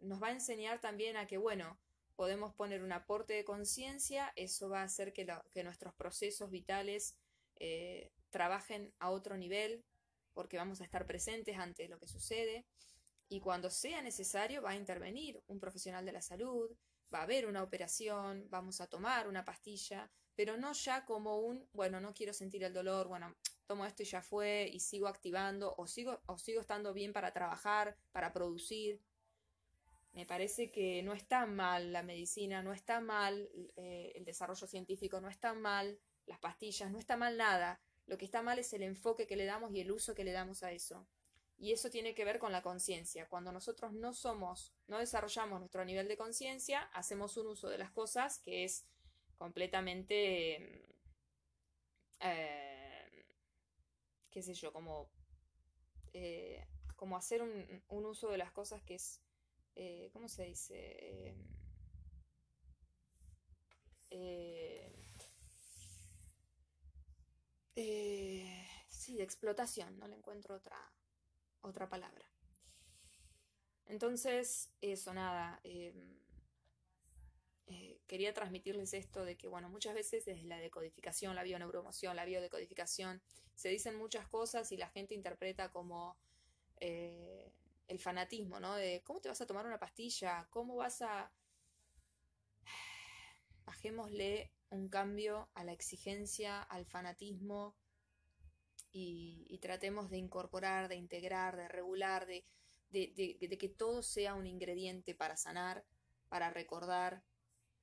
nos 0.00 0.22
va 0.22 0.28
a 0.28 0.32
enseñar 0.32 0.80
también 0.80 1.16
a 1.16 1.26
que, 1.26 1.38
bueno, 1.38 1.78
podemos 2.16 2.54
poner 2.54 2.82
un 2.82 2.92
aporte 2.92 3.32
de 3.34 3.44
conciencia, 3.44 4.32
eso 4.36 4.68
va 4.68 4.80
a 4.80 4.84
hacer 4.84 5.12
que, 5.12 5.26
nuestros 5.62 5.94
procesos 5.94 6.50
vitales 6.50 7.16
eh, 7.56 8.10
trabajen 8.30 8.92
a 8.98 9.10
otro 9.10 9.36
nivel, 9.36 9.84
porque 10.34 10.56
vamos 10.56 10.80
a 10.80 10.84
estar 10.84 11.06
presentes 11.06 11.58
ante 11.58 11.88
lo 11.88 11.98
que 11.98 12.08
sucede, 12.08 12.66
y 13.28 13.40
cuando 13.40 13.70
sea 13.70 14.02
necesario 14.02 14.62
va 14.62 14.70
a 14.70 14.76
intervenir 14.76 15.42
un 15.46 15.60
profesional 15.60 16.04
de 16.04 16.12
la 16.12 16.22
salud, 16.22 16.70
va 17.12 17.20
a 17.20 17.22
haber 17.22 17.46
una 17.46 17.62
operación, 17.62 18.46
vamos 18.50 18.80
a 18.80 18.86
tomar 18.86 19.28
una 19.28 19.44
pastilla, 19.44 20.10
pero 20.34 20.56
no 20.56 20.72
ya 20.72 21.04
como 21.04 21.38
un, 21.38 21.68
bueno, 21.72 22.00
no 22.00 22.12
quiero 22.14 22.32
sentir 22.32 22.64
el 22.64 22.72
dolor, 22.72 23.08
bueno, 23.08 23.34
tomo 23.70 23.86
esto 23.86 24.02
y 24.02 24.06
ya 24.06 24.20
fue, 24.20 24.68
y 24.72 24.80
sigo 24.80 25.06
activando, 25.06 25.76
o 25.78 25.86
sigo, 25.86 26.20
o 26.26 26.36
sigo 26.38 26.60
estando 26.60 26.92
bien 26.92 27.12
para 27.12 27.32
trabajar, 27.32 27.96
para 28.10 28.32
producir. 28.32 29.00
Me 30.12 30.26
parece 30.26 30.72
que 30.72 31.04
no 31.04 31.12
está 31.12 31.46
mal 31.46 31.92
la 31.92 32.02
medicina, 32.02 32.64
no 32.64 32.72
está 32.72 33.00
mal 33.00 33.48
eh, 33.76 34.10
el 34.16 34.24
desarrollo 34.24 34.66
científico, 34.66 35.20
no 35.20 35.28
está 35.28 35.54
mal 35.54 36.00
las 36.26 36.40
pastillas, 36.40 36.90
no 36.90 36.98
está 36.98 37.16
mal 37.16 37.36
nada. 37.36 37.80
Lo 38.06 38.18
que 38.18 38.24
está 38.24 38.42
mal 38.42 38.58
es 38.58 38.72
el 38.72 38.82
enfoque 38.82 39.28
que 39.28 39.36
le 39.36 39.44
damos 39.44 39.72
y 39.72 39.80
el 39.80 39.92
uso 39.92 40.16
que 40.16 40.24
le 40.24 40.32
damos 40.32 40.64
a 40.64 40.72
eso. 40.72 41.06
Y 41.56 41.70
eso 41.70 41.90
tiene 41.90 42.12
que 42.12 42.24
ver 42.24 42.40
con 42.40 42.50
la 42.50 42.62
conciencia. 42.62 43.28
Cuando 43.28 43.52
nosotros 43.52 43.92
no 43.92 44.12
somos, 44.12 44.74
no 44.88 44.98
desarrollamos 44.98 45.60
nuestro 45.60 45.84
nivel 45.84 46.08
de 46.08 46.16
conciencia, 46.16 46.90
hacemos 46.92 47.36
un 47.36 47.46
uso 47.46 47.68
de 47.68 47.78
las 47.78 47.92
cosas 47.92 48.40
que 48.40 48.64
es 48.64 48.84
completamente... 49.36 50.88
Eh, 52.18 52.69
qué 54.30 54.42
sé 54.42 54.54
yo, 54.54 54.72
como, 54.72 55.10
eh, 56.12 56.66
como 56.96 57.16
hacer 57.16 57.42
un, 57.42 57.82
uso 57.88 58.30
de 58.30 58.38
las 58.38 58.52
cosas 58.52 58.82
que 58.82 58.94
es, 58.94 59.20
eh, 59.76 60.10
¿cómo 60.12 60.28
se 60.28 60.44
dice? 60.44 61.34
Eh, 67.76 68.66
sí, 68.88 69.16
de 69.16 69.22
explotación, 69.22 69.98
no 69.98 70.06
le 70.06 70.16
encuentro 70.16 70.54
otra, 70.56 70.76
otra 71.62 71.88
palabra. 71.88 72.26
Entonces, 73.86 74.70
eso, 74.80 75.14
nada. 75.14 75.60
Eh, 75.64 75.94
quería 78.10 78.34
transmitirles 78.34 78.92
esto 78.92 79.24
de 79.24 79.36
que, 79.36 79.46
bueno, 79.46 79.68
muchas 79.68 79.94
veces 79.94 80.24
desde 80.24 80.42
la 80.42 80.58
decodificación, 80.58 81.36
la 81.36 81.44
bioneuromoción, 81.44 82.16
la 82.16 82.24
biodecodificación, 82.24 83.22
se 83.54 83.68
dicen 83.68 83.94
muchas 83.94 84.26
cosas 84.26 84.72
y 84.72 84.76
la 84.76 84.88
gente 84.88 85.14
interpreta 85.14 85.70
como 85.70 86.16
eh, 86.80 87.52
el 87.86 88.00
fanatismo, 88.00 88.58
¿no? 88.58 88.74
De 88.74 89.00
cómo 89.04 89.20
te 89.20 89.28
vas 89.28 89.40
a 89.40 89.46
tomar 89.46 89.64
una 89.64 89.78
pastilla, 89.78 90.48
cómo 90.50 90.74
vas 90.74 91.02
a... 91.02 91.30
Bajémosle 93.64 94.50
un 94.70 94.88
cambio 94.88 95.48
a 95.54 95.62
la 95.62 95.70
exigencia, 95.70 96.62
al 96.62 96.86
fanatismo 96.86 97.76
y, 98.90 99.56
tratemos 99.62 100.10
de 100.10 100.18
incorporar, 100.18 100.88
de 100.88 100.96
integrar, 100.96 101.56
de 101.56 101.68
regular, 101.68 102.26
de, 102.26 102.44
de 102.90 103.58
que 103.58 103.68
todo 103.68 104.02
sea 104.02 104.34
un 104.34 104.48
ingrediente 104.48 105.14
para 105.14 105.36
sanar, 105.36 105.84
para 106.28 106.50
recordar, 106.50 107.22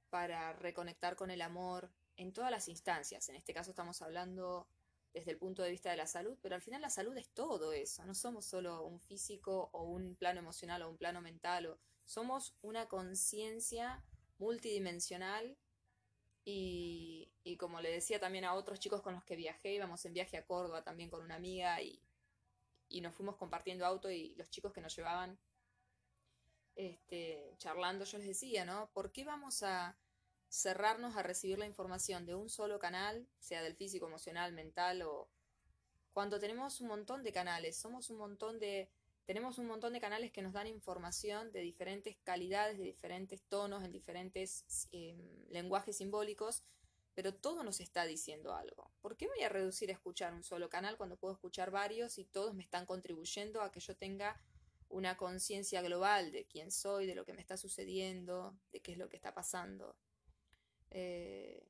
para 0.09 0.53
reconectar 0.53 1.15
con 1.15 1.31
el 1.31 1.41
amor 1.41 1.91
en 2.15 2.33
todas 2.33 2.51
las 2.51 2.67
instancias. 2.67 3.29
En 3.29 3.35
este 3.35 3.53
caso 3.53 3.71
estamos 3.71 4.01
hablando 4.01 4.67
desde 5.13 5.31
el 5.31 5.37
punto 5.37 5.63
de 5.63 5.71
vista 5.71 5.89
de 5.89 5.97
la 5.97 6.07
salud, 6.07 6.37
pero 6.41 6.55
al 6.55 6.61
final 6.61 6.81
la 6.81 6.89
salud 6.89 7.17
es 7.17 7.29
todo 7.29 7.73
eso, 7.73 8.05
no 8.05 8.13
somos 8.13 8.45
solo 8.45 8.83
un 8.83 8.99
físico 8.99 9.69
o 9.73 9.83
un 9.83 10.15
plano 10.15 10.39
emocional 10.39 10.81
o 10.83 10.89
un 10.89 10.97
plano 10.97 11.21
mental, 11.21 11.65
o, 11.65 11.79
somos 12.05 12.55
una 12.61 12.87
conciencia 12.87 14.03
multidimensional 14.37 15.57
y, 16.45 17.29
como 17.59 17.81
le 17.81 17.91
decía 17.91 18.19
también 18.19 18.45
a 18.45 18.53
otros 18.53 18.79
chicos 18.79 19.01
con 19.01 19.13
los 19.13 19.23
que 19.23 19.35
viajé, 19.35 19.73
íbamos 19.73 20.05
en 20.05 20.13
viaje 20.13 20.37
a 20.37 20.45
Córdoba 20.45 20.83
también 20.83 21.09
con 21.09 21.21
una 21.21 21.35
amiga 21.35 21.81
y 21.81 21.99
nos 23.01 23.13
fuimos 23.15 23.35
compartiendo 23.35 23.85
auto 23.85 24.09
y 24.09 24.35
los 24.35 24.49
chicos 24.49 24.71
que 24.71 24.81
nos 24.81 24.95
llevaban 24.95 25.37
este, 26.77 27.55
charlando, 27.57 28.05
yo 28.05 28.17
les 28.19 28.27
decía, 28.27 28.63
¿no? 28.63 28.89
¿Por 28.93 29.11
qué 29.11 29.25
vamos 29.25 29.63
a 29.63 29.97
cerrarnos 30.49 31.17
a 31.17 31.23
recibir 31.23 31.59
la 31.59 31.65
información 31.65 32.25
de 32.25 32.35
un 32.35 32.49
solo 32.49 32.79
canal, 32.79 33.27
sea 33.39 33.61
del 33.61 33.75
físico, 33.75 34.07
emocional, 34.07 34.53
mental 34.53 35.01
o 35.01 35.27
cuando 36.13 36.39
tenemos 36.39 36.79
un 36.81 36.87
montón 36.87 37.23
de 37.23 37.31
canales, 37.31 37.77
somos 37.77 38.09
un 38.09 38.17
montón 38.17 38.59
de 38.59 38.89
tenemos 39.25 39.57
un 39.57 39.67
montón 39.67 39.91
de 39.91 39.99
canales 39.99 40.31
que 40.31 40.41
nos 40.41 40.53
dan 40.53 40.67
información 40.67 41.51
de 41.51 41.59
diferentes 41.59 42.15
calidades, 42.23 42.77
de 42.77 42.85
diferentes 42.85 43.43
tonos, 43.43 43.83
en 43.83 43.91
diferentes 43.91 44.87
em, 44.91 45.19
lenguajes 45.49 45.97
simbólicos, 45.97 46.63
pero 47.13 47.33
todo 47.33 47.61
nos 47.61 47.81
está 47.81 48.05
diciendo 48.05 48.55
algo. 48.55 48.89
¿Por 49.01 49.17
qué 49.17 49.27
voy 49.27 49.43
a 49.43 49.49
reducir 49.49 49.89
a 49.89 49.93
escuchar 49.93 50.33
un 50.33 50.43
solo 50.43 50.69
canal 50.69 50.95
cuando 50.95 51.17
puedo 51.17 51.33
escuchar 51.33 51.71
varios 51.71 52.17
y 52.19 52.23
todos 52.23 52.55
me 52.55 52.63
están 52.63 52.85
contribuyendo 52.85 53.61
a 53.61 53.69
que 53.69 53.81
yo 53.81 53.97
tenga 53.97 54.39
una 54.89 55.17
conciencia 55.17 55.81
global 55.81 56.31
de 56.31 56.45
quién 56.45 56.71
soy, 56.71 57.05
de 57.05 57.15
lo 57.15 57.25
que 57.25 57.33
me 57.33 57.41
está 57.41 57.57
sucediendo, 57.57 58.57
de 58.71 58.81
qué 58.81 58.93
es 58.93 58.97
lo 58.97 59.09
que 59.09 59.17
está 59.17 59.33
pasando. 59.33 59.97
Eh, 60.89 61.67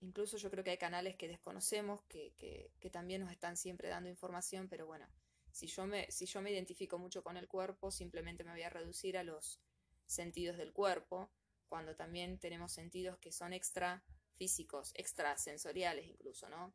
incluso 0.00 0.36
yo 0.36 0.50
creo 0.50 0.64
que 0.64 0.70
hay 0.70 0.78
canales 0.78 1.16
que 1.16 1.28
desconocemos 1.28 2.02
que, 2.04 2.34
que, 2.38 2.90
también 2.90 3.20
nos 3.20 3.32
están 3.32 3.56
siempre 3.56 3.88
dando 3.88 4.08
información, 4.08 4.68
pero 4.68 4.86
bueno, 4.86 5.08
si 5.50 5.66
yo, 5.66 5.86
me, 5.86 6.10
si 6.10 6.26
yo 6.26 6.40
me 6.40 6.50
identifico 6.50 6.98
mucho 6.98 7.22
con 7.22 7.36
el 7.36 7.48
cuerpo, 7.48 7.90
simplemente 7.90 8.44
me 8.44 8.52
voy 8.52 8.62
a 8.62 8.70
reducir 8.70 9.16
a 9.18 9.24
los 9.24 9.60
sentidos 10.06 10.56
del 10.56 10.72
cuerpo, 10.72 11.30
cuando 11.68 11.96
también 11.96 12.38
tenemos 12.38 12.72
sentidos 12.72 13.18
que 13.18 13.32
son 13.32 13.52
extra 13.52 14.04
físicos, 14.36 14.92
extrasensoriales 14.94 16.06
incluso, 16.06 16.48
¿no? 16.48 16.74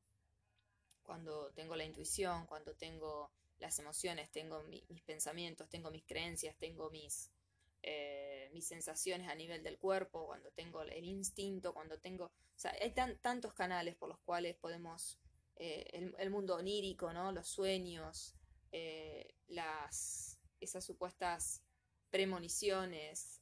Cuando 1.04 1.52
tengo 1.54 1.76
la 1.76 1.86
intuición, 1.86 2.46
cuando 2.46 2.76
tengo 2.76 3.32
las 3.60 3.78
emociones, 3.80 4.32
tengo 4.32 4.64
mis 4.64 5.02
pensamientos, 5.04 5.70
tengo 5.70 5.92
mis 5.92 6.06
creencias, 6.06 6.58
tengo 6.58 6.90
mis, 6.90 7.30
eh, 7.84 8.50
mis 8.54 8.68
sensaciones 8.68 9.30
a 9.30 9.36
nivel 9.36 9.64
del 9.64 9.78
cuerpo, 9.78 10.28
cuando 10.28 10.52
tengo 10.52 10.82
el 10.82 11.06
instinto, 11.06 11.74
cuando 11.74 12.00
tengo... 12.00 12.26
O 12.26 12.60
sea, 12.60 12.74
hay 12.82 12.94
tantos 12.94 13.54
canales 13.54 13.96
por 13.96 14.10
los 14.10 14.20
cuales 14.20 14.56
podemos... 14.56 15.20
Eh, 15.62 16.14
el, 16.18 16.30
mundo 16.30 16.56
onírico, 16.56 17.12
¿no? 17.12 17.34
Los 17.34 17.50
sueños, 17.50 18.34
eh, 18.72 19.36
las, 19.48 20.40
esas 20.62 20.86
supuestas 20.86 21.62
premoniciones, 22.10 23.42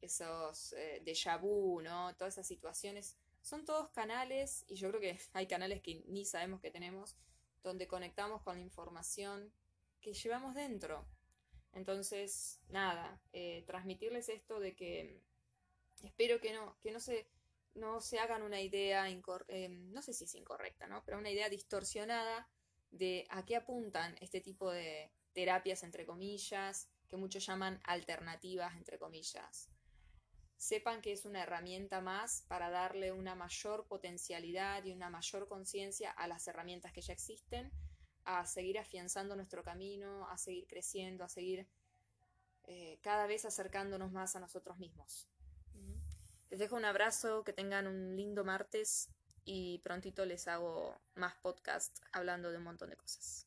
esos 0.00 0.74
déjà 1.04 1.38
vu, 1.38 1.82
¿no? 1.82 2.16
Todas 2.16 2.34
esas 2.34 2.46
situaciones. 2.46 3.18
Son 3.42 3.66
todos 3.66 3.90
canales, 3.90 4.64
y 4.68 4.76
yo 4.76 4.88
creo 4.88 5.00
que 5.02 5.20
hay 5.34 5.46
canales 5.46 5.82
que 5.82 6.02
ni 6.06 6.24
sabemos 6.24 6.62
que 6.62 6.70
tenemos, 6.70 7.14
donde 7.66 7.88
conectamos 7.88 8.42
con 8.42 8.56
la 8.56 8.62
información 8.62 9.52
que 10.00 10.14
llevamos 10.14 10.54
dentro. 10.54 11.04
Entonces, 11.72 12.60
nada, 12.68 13.20
eh, 13.32 13.64
transmitirles 13.66 14.28
esto 14.28 14.60
de 14.60 14.76
que 14.76 15.20
espero 16.04 16.40
que 16.40 16.52
no, 16.52 16.78
que 16.80 16.92
no 16.92 17.00
se, 17.00 17.28
no 17.74 18.00
se 18.00 18.20
hagan 18.20 18.42
una 18.42 18.60
idea, 18.60 19.08
eh, 19.08 19.68
no 19.68 20.00
sé 20.00 20.14
si 20.14 20.24
es 20.24 20.34
incorrecta, 20.36 20.86
¿no? 20.86 21.02
Pero 21.04 21.18
una 21.18 21.30
idea 21.30 21.48
distorsionada 21.48 22.48
de 22.92 23.26
a 23.30 23.44
qué 23.44 23.56
apuntan 23.56 24.16
este 24.20 24.40
tipo 24.40 24.70
de 24.70 25.10
terapias, 25.32 25.82
entre 25.82 26.06
comillas, 26.06 26.88
que 27.08 27.16
muchos 27.16 27.44
llaman 27.44 27.80
alternativas, 27.82 28.76
entre 28.76 28.98
comillas. 28.98 29.68
Sepan 30.56 31.02
que 31.02 31.12
es 31.12 31.24
una 31.24 31.42
herramienta 31.42 32.00
más 32.00 32.44
para 32.48 32.70
darle 32.70 33.12
una 33.12 33.34
mayor 33.34 33.86
potencialidad 33.86 34.84
y 34.84 34.92
una 34.92 35.10
mayor 35.10 35.48
conciencia 35.48 36.10
a 36.10 36.26
las 36.26 36.48
herramientas 36.48 36.92
que 36.92 37.02
ya 37.02 37.12
existen 37.12 37.70
a 38.24 38.44
seguir 38.46 38.78
afianzando 38.78 39.36
nuestro 39.36 39.62
camino, 39.62 40.28
a 40.28 40.38
seguir 40.38 40.66
creciendo, 40.66 41.24
a 41.24 41.28
seguir 41.28 41.68
eh, 42.64 42.98
cada 43.02 43.26
vez 43.26 43.44
acercándonos 43.44 44.10
más 44.12 44.34
a 44.34 44.40
nosotros 44.40 44.78
mismos. 44.78 45.28
Les 46.50 46.58
dejo 46.58 46.76
un 46.76 46.84
abrazo, 46.84 47.44
que 47.44 47.52
tengan 47.52 47.86
un 47.86 48.16
lindo 48.16 48.44
martes 48.44 49.10
y 49.44 49.78
prontito 49.78 50.24
les 50.24 50.48
hago 50.48 51.00
más 51.14 51.34
podcast 51.36 51.98
hablando 52.12 52.50
de 52.50 52.58
un 52.58 52.64
montón 52.64 52.90
de 52.90 52.96
cosas. 52.96 53.46